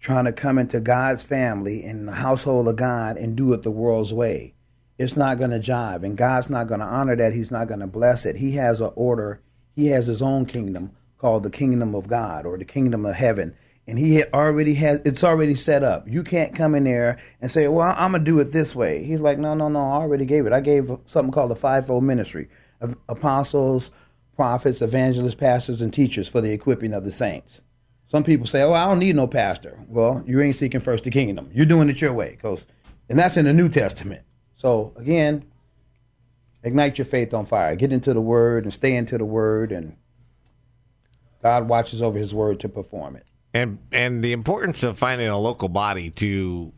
trying 0.00 0.24
to 0.24 0.32
come 0.32 0.58
into 0.58 0.80
God's 0.80 1.22
family 1.22 1.84
and 1.84 2.08
the 2.08 2.12
household 2.12 2.66
of 2.68 2.76
God 2.76 3.18
and 3.18 3.36
do 3.36 3.52
it 3.52 3.62
the 3.62 3.70
world's 3.70 4.12
way. 4.12 4.54
It's 4.98 5.16
not 5.16 5.38
going 5.38 5.50
to 5.50 5.58
jive, 5.58 6.04
and 6.04 6.16
God's 6.16 6.48
not 6.48 6.68
going 6.68 6.80
to 6.80 6.86
honor 6.86 7.16
that. 7.16 7.34
He's 7.34 7.50
not 7.50 7.68
going 7.68 7.80
to 7.80 7.86
bless 7.86 8.24
it. 8.24 8.36
He 8.36 8.52
has 8.52 8.80
an 8.80 8.92
order. 8.94 9.40
He 9.74 9.88
has 9.88 10.06
his 10.06 10.22
own 10.22 10.46
kingdom 10.46 10.92
called 11.18 11.42
the 11.42 11.50
kingdom 11.50 11.94
of 11.94 12.08
God 12.08 12.46
or 12.46 12.56
the 12.56 12.64
kingdom 12.64 13.04
of 13.04 13.16
heaven, 13.16 13.54
and 13.86 13.98
he 13.98 14.14
had 14.16 14.30
already 14.32 14.74
has 14.74 15.00
it's 15.04 15.22
already 15.22 15.54
set 15.54 15.82
up. 15.82 16.08
You 16.08 16.22
can't 16.22 16.54
come 16.54 16.74
in 16.74 16.84
there 16.84 17.18
and 17.40 17.50
say, 17.50 17.68
"Well, 17.68 17.94
I'm 17.96 18.12
gonna 18.12 18.24
do 18.24 18.38
it 18.40 18.52
this 18.52 18.74
way." 18.74 19.04
He's 19.04 19.20
like, 19.20 19.38
"No, 19.38 19.54
no, 19.54 19.68
no. 19.68 19.80
I 19.80 19.96
already 19.96 20.24
gave 20.24 20.46
it. 20.46 20.52
I 20.52 20.60
gave 20.60 20.90
something 21.06 21.32
called 21.32 21.50
the 21.50 21.56
fivefold 21.56 22.04
ministry 22.04 22.48
of 22.80 22.96
apostles, 23.08 23.90
prophets, 24.36 24.80
evangelists, 24.80 25.34
pastors, 25.34 25.80
and 25.80 25.92
teachers 25.92 26.28
for 26.28 26.40
the 26.40 26.50
equipping 26.50 26.94
of 26.94 27.04
the 27.04 27.12
saints." 27.12 27.60
Some 28.06 28.24
people 28.24 28.46
say, 28.46 28.62
"Oh, 28.62 28.72
I 28.72 28.86
don't 28.86 28.98
need 28.98 29.16
no 29.16 29.26
pastor." 29.26 29.78
Well, 29.88 30.22
you 30.26 30.40
ain't 30.40 30.56
seeking 30.56 30.80
first 30.80 31.04
the 31.04 31.10
kingdom. 31.10 31.50
You're 31.52 31.66
doing 31.66 31.90
it 31.90 32.00
your 32.00 32.12
way, 32.12 32.38
cause, 32.40 32.60
and 33.08 33.18
that's 33.18 33.36
in 33.36 33.44
the 33.44 33.52
New 33.52 33.68
Testament. 33.68 34.22
So 34.56 34.92
again, 34.96 35.44
ignite 36.62 36.96
your 36.96 37.04
faith 37.04 37.34
on 37.34 37.44
fire. 37.44 37.76
Get 37.76 37.92
into 37.92 38.14
the 38.14 38.20
Word 38.20 38.64
and 38.64 38.72
stay 38.72 38.96
into 38.96 39.18
the 39.18 39.24
Word, 39.24 39.72
and 39.72 39.96
God 41.42 41.68
watches 41.68 42.00
over 42.00 42.18
His 42.18 42.34
Word 42.34 42.60
to 42.60 42.68
perform 42.68 43.16
it. 43.16 43.26
And 43.54 43.78
and 43.92 44.22
the 44.22 44.32
importance 44.32 44.82
of 44.82 44.98
finding 44.98 45.28
a 45.28 45.38
local 45.38 45.68
body 45.68 46.10
to 46.10 46.72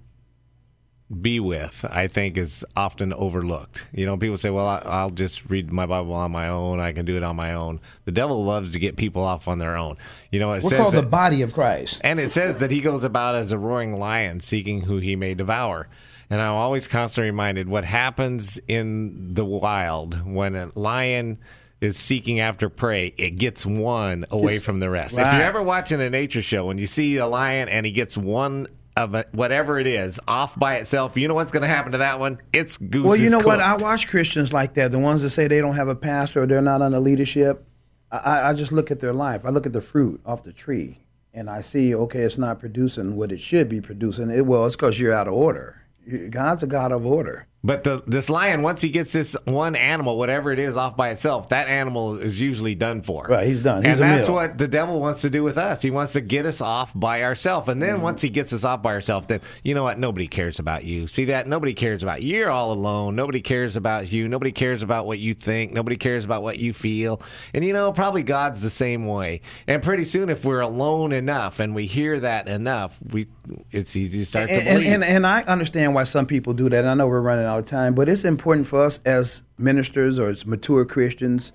be 1.20 1.38
with, 1.38 1.84
I 1.88 2.08
think, 2.08 2.36
is 2.36 2.64
often 2.76 3.12
overlooked. 3.12 3.86
You 3.92 4.06
know, 4.06 4.16
people 4.16 4.38
say, 4.38 4.50
"Well, 4.50 4.66
I'll 4.84 5.10
just 5.10 5.48
read 5.48 5.72
my 5.72 5.86
Bible 5.86 6.12
on 6.12 6.32
my 6.32 6.48
own. 6.48 6.80
I 6.80 6.92
can 6.92 7.06
do 7.06 7.16
it 7.16 7.22
on 7.22 7.36
my 7.36 7.54
own." 7.54 7.80
The 8.04 8.12
devil 8.12 8.44
loves 8.44 8.72
to 8.72 8.78
get 8.78 8.96
people 8.96 9.22
off 9.22 9.48
on 9.48 9.58
their 9.58 9.76
own. 9.76 9.96
You 10.30 10.40
know, 10.40 10.52
it 10.52 10.64
We're 10.64 10.70
says 10.70 10.78
called 10.80 10.94
that, 10.94 11.02
the 11.02 11.06
body 11.06 11.42
of 11.42 11.54
Christ. 11.54 11.98
and 12.02 12.20
it 12.20 12.30
says 12.30 12.58
that 12.58 12.70
he 12.70 12.80
goes 12.80 13.04
about 13.04 13.36
as 13.36 13.52
a 13.52 13.58
roaring 13.58 13.98
lion, 13.98 14.40
seeking 14.40 14.82
who 14.82 14.98
he 14.98 15.16
may 15.16 15.34
devour. 15.34 15.88
And 16.28 16.42
I'm 16.42 16.54
always 16.54 16.88
constantly 16.88 17.30
reminded 17.30 17.68
what 17.68 17.84
happens 17.84 18.58
in 18.66 19.34
the 19.34 19.44
wild 19.44 20.26
when 20.26 20.56
a 20.56 20.70
lion 20.74 21.38
is 21.80 21.96
seeking 21.96 22.40
after 22.40 22.68
prey, 22.68 23.12
it 23.16 23.32
gets 23.32 23.66
one 23.66 24.26
away 24.30 24.58
from 24.58 24.80
the 24.80 24.88
rest. 24.88 25.18
If 25.18 25.32
you're 25.32 25.42
ever 25.42 25.62
watching 25.62 26.00
a 26.00 26.10
nature 26.10 26.42
show, 26.42 26.70
and 26.70 26.80
you 26.80 26.86
see 26.86 27.16
a 27.18 27.26
lion 27.26 27.68
and 27.68 27.84
he 27.84 27.92
gets 27.92 28.16
one 28.16 28.68
of 28.96 29.14
it, 29.14 29.28
whatever 29.32 29.78
it 29.78 29.86
is 29.86 30.18
off 30.26 30.58
by 30.58 30.76
itself, 30.76 31.16
you 31.16 31.28
know 31.28 31.34
what's 31.34 31.52
going 31.52 31.62
to 31.62 31.68
happen 31.68 31.92
to 31.92 31.98
that 31.98 32.18
one? 32.18 32.38
It's 32.52 32.78
goose. 32.78 33.04
Well, 33.04 33.16
you 33.16 33.28
know 33.28 33.40
what? 33.40 33.60
I 33.60 33.76
watch 33.76 34.08
Christians 34.08 34.52
like 34.52 34.74
that. 34.74 34.90
The 34.90 34.98
ones 34.98 35.22
that 35.22 35.30
say 35.30 35.48
they 35.48 35.60
don't 35.60 35.76
have 35.76 35.88
a 35.88 35.94
pastor 35.94 36.42
or 36.42 36.46
they're 36.46 36.62
not 36.62 36.80
under 36.80 36.98
leadership. 36.98 37.66
I, 38.10 38.50
I 38.50 38.52
just 38.54 38.72
look 38.72 38.90
at 38.90 39.00
their 39.00 39.12
life. 39.12 39.44
I 39.44 39.50
look 39.50 39.66
at 39.66 39.72
the 39.72 39.80
fruit 39.80 40.20
off 40.24 40.44
the 40.44 40.52
tree, 40.52 41.00
and 41.34 41.50
I 41.50 41.60
see, 41.60 41.94
okay, 41.94 42.22
it's 42.22 42.38
not 42.38 42.60
producing 42.60 43.16
what 43.16 43.32
it 43.32 43.40
should 43.40 43.68
be 43.68 43.80
producing. 43.80 44.30
It, 44.30 44.46
well, 44.46 44.64
it's 44.64 44.76
because 44.76 44.98
you're 44.98 45.12
out 45.12 45.28
of 45.28 45.34
order. 45.34 45.82
God's 46.30 46.62
a 46.62 46.68
God 46.68 46.92
of 46.92 47.04
order. 47.04 47.48
But 47.66 47.82
the, 47.82 48.00
this 48.06 48.30
lion, 48.30 48.62
once 48.62 48.80
he 48.80 48.90
gets 48.90 49.12
this 49.12 49.36
one 49.44 49.74
animal, 49.74 50.16
whatever 50.16 50.52
it 50.52 50.60
is, 50.60 50.76
off 50.76 50.96
by 50.96 51.10
itself, 51.10 51.48
that 51.48 51.66
animal 51.66 52.18
is 52.18 52.40
usually 52.40 52.76
done 52.76 53.02
for. 53.02 53.26
Right, 53.28 53.48
he's 53.48 53.62
done. 53.62 53.84
He's 53.84 53.94
and 53.94 54.00
that's 54.02 54.28
meal. 54.28 54.36
what 54.36 54.56
the 54.56 54.68
devil 54.68 55.00
wants 55.00 55.22
to 55.22 55.30
do 55.30 55.42
with 55.42 55.58
us. 55.58 55.82
He 55.82 55.90
wants 55.90 56.12
to 56.12 56.20
get 56.20 56.46
us 56.46 56.60
off 56.60 56.92
by 56.94 57.24
ourselves. 57.24 57.68
And 57.68 57.82
then 57.82 57.94
Mm-hmm. 57.96 58.02
once 58.02 58.22
he 58.22 58.28
gets 58.28 58.52
us 58.52 58.62
off 58.62 58.82
by 58.82 58.92
ourselves, 58.92 59.26
then 59.26 59.40
you 59.64 59.74
know 59.74 59.82
what? 59.82 59.98
Nobody 59.98 60.28
cares 60.28 60.60
about 60.60 60.84
you. 60.84 61.08
See 61.08 61.24
that? 61.26 61.48
Nobody 61.48 61.74
cares 61.74 62.04
about 62.04 62.22
you. 62.22 62.36
You're 62.36 62.50
all 62.50 62.72
alone. 62.72 63.16
Nobody 63.16 63.40
cares 63.40 63.74
about 63.74 64.12
you. 64.12 64.28
Nobody 64.28 64.52
cares 64.52 64.84
about 64.84 65.06
what 65.06 65.18
you 65.18 65.34
think. 65.34 65.72
Nobody 65.72 65.96
cares 65.96 66.24
about 66.24 66.42
what 66.44 66.58
you 66.58 66.72
feel. 66.72 67.20
And 67.52 67.64
you 67.64 67.72
know, 67.72 67.90
probably 67.92 68.22
God's 68.22 68.60
the 68.60 68.70
same 68.70 69.06
way. 69.06 69.40
And 69.66 69.82
pretty 69.82 70.04
soon, 70.04 70.28
if 70.30 70.44
we're 70.44 70.60
alone 70.60 71.12
enough 71.12 71.58
and 71.58 71.74
we 71.74 71.86
hear 71.86 72.20
that 72.20 72.46
enough, 72.48 72.96
we 73.10 73.26
it's 73.72 73.96
easy 73.96 74.18
to 74.20 74.26
start 74.26 74.48
to 74.48 74.54
and, 74.54 74.68
and, 74.68 74.78
believe. 74.78 74.92
and, 74.92 75.04
and 75.04 75.26
I 75.26 75.42
understand 75.42 75.94
why 75.94 76.04
some 76.04 76.26
people 76.26 76.52
do 76.52 76.68
that. 76.68 76.86
I 76.86 76.94
know 76.94 77.06
we're 77.08 77.20
running 77.20 77.44
out 77.46 77.55
of 77.58 77.66
time, 77.66 77.94
but 77.94 78.08
it's 78.08 78.24
important 78.24 78.66
for 78.66 78.82
us 78.84 79.00
as 79.04 79.42
ministers 79.58 80.18
or 80.18 80.30
as 80.30 80.46
mature 80.46 80.84
Christians, 80.84 81.52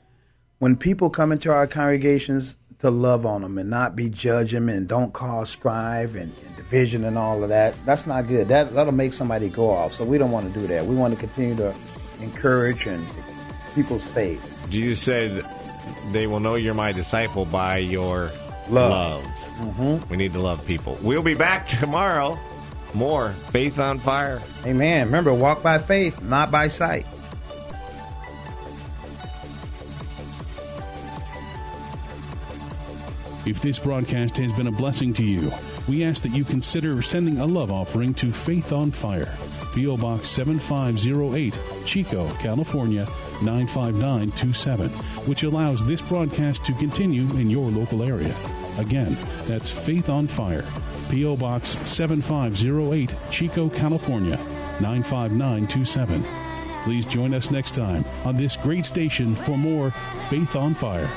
when 0.60 0.76
people 0.76 1.10
come 1.10 1.32
into 1.32 1.52
our 1.52 1.68
congregations, 1.68 2.56
to 2.82 2.90
love 2.90 3.28
on 3.28 3.42
them 3.42 3.60
and 3.60 3.70
not 3.70 3.96
be 3.96 4.10
judging 4.10 4.66
them 4.66 4.70
and 4.70 4.88
don't 4.88 5.14
cause 5.14 5.52
strife 5.52 6.16
and, 6.16 6.34
and 6.46 6.56
division 6.56 7.04
and 7.04 7.16
all 7.16 7.44
of 7.44 7.50
that. 7.50 7.76
That's 7.86 8.08
not 8.08 8.28
good. 8.28 8.48
That 8.48 8.74
that'll 8.74 8.92
make 8.92 9.14
somebody 9.14 9.50
go 9.50 9.70
off. 9.70 9.94
So 9.94 10.04
we 10.04 10.18
don't 10.18 10.32
want 10.32 10.52
to 10.52 10.60
do 10.60 10.66
that. 10.68 10.86
We 10.86 10.96
want 10.96 11.14
to 11.14 11.20
continue 11.20 11.56
to 11.58 11.76
encourage 12.22 12.88
and 12.88 13.06
people's 13.76 14.08
faith. 14.08 14.66
Jesus 14.70 15.00
said, 15.00 15.46
"They 16.12 16.26
will 16.26 16.40
know 16.40 16.56
you're 16.56 16.74
my 16.74 16.92
disciple 16.92 17.46
by 17.46 17.78
your 17.78 18.32
Love. 18.68 18.90
love." 18.90 19.24
Mm-hmm. 19.60 20.10
We 20.10 20.18
need 20.18 20.34
to 20.34 20.40
love 20.40 20.66
people. 20.66 20.98
We'll 21.04 21.22
be 21.22 21.36
back 21.36 21.68
tomorrow. 21.80 22.40
More 22.94 23.30
faith 23.30 23.80
on 23.80 24.00
fire. 24.00 24.42
Amen. 24.66 25.06
Remember, 25.08 25.34
walk 25.34 25.64
by 25.64 25.78
faith, 25.78 26.22
not 26.22 26.52
by 26.52 26.68
sight. 26.68 27.06
If 33.44 33.62
this 33.62 33.80
broadcast 33.80 34.38
has 34.38 34.52
been 34.52 34.68
a 34.68 34.72
blessing 34.72 35.14
to 35.16 35.24
you, 35.24 35.52
we 35.88 36.04
ask 36.04 36.22
that 36.22 36.30
you 36.32 36.46
consider 36.46 37.02
sending 37.02 37.40
a 37.40 37.46
love 37.46 37.72
offering 37.72 38.14
to 38.16 38.32
Faith 38.32 38.72
on 38.72 38.92
Fire, 38.92 39.36
P.O. 39.74 39.98
Box 39.98 40.30
7508, 40.30 41.60
Chico, 41.86 42.30
California 42.36 43.08
95927, 43.42 44.90
which 45.28 45.42
allows 45.42 45.84
this 45.86 46.02
broadcast 46.02 46.64
to 46.66 46.74
continue 46.74 47.24
in 47.38 47.50
your 47.50 47.72
local 47.72 48.04
area. 48.04 48.36
Again, 48.78 49.18
that's 49.48 49.72
Faith 49.72 50.08
on 50.08 50.28
Fire, 50.28 50.66
P.O. 51.12 51.36
Box 51.36 51.78
7508, 51.90 53.14
Chico, 53.30 53.70
California 53.70 54.38
95927. 54.80 56.24
Please 56.84 57.06
join 57.06 57.34
us 57.34 57.52
next 57.52 57.76
time 57.76 58.06
on 58.24 58.38
this 58.38 58.56
great 58.56 58.86
station 58.86 59.36
for 59.36 59.58
more 59.58 59.92
Faith 60.30 60.56
on 60.56 60.74
Fire. 60.74 61.10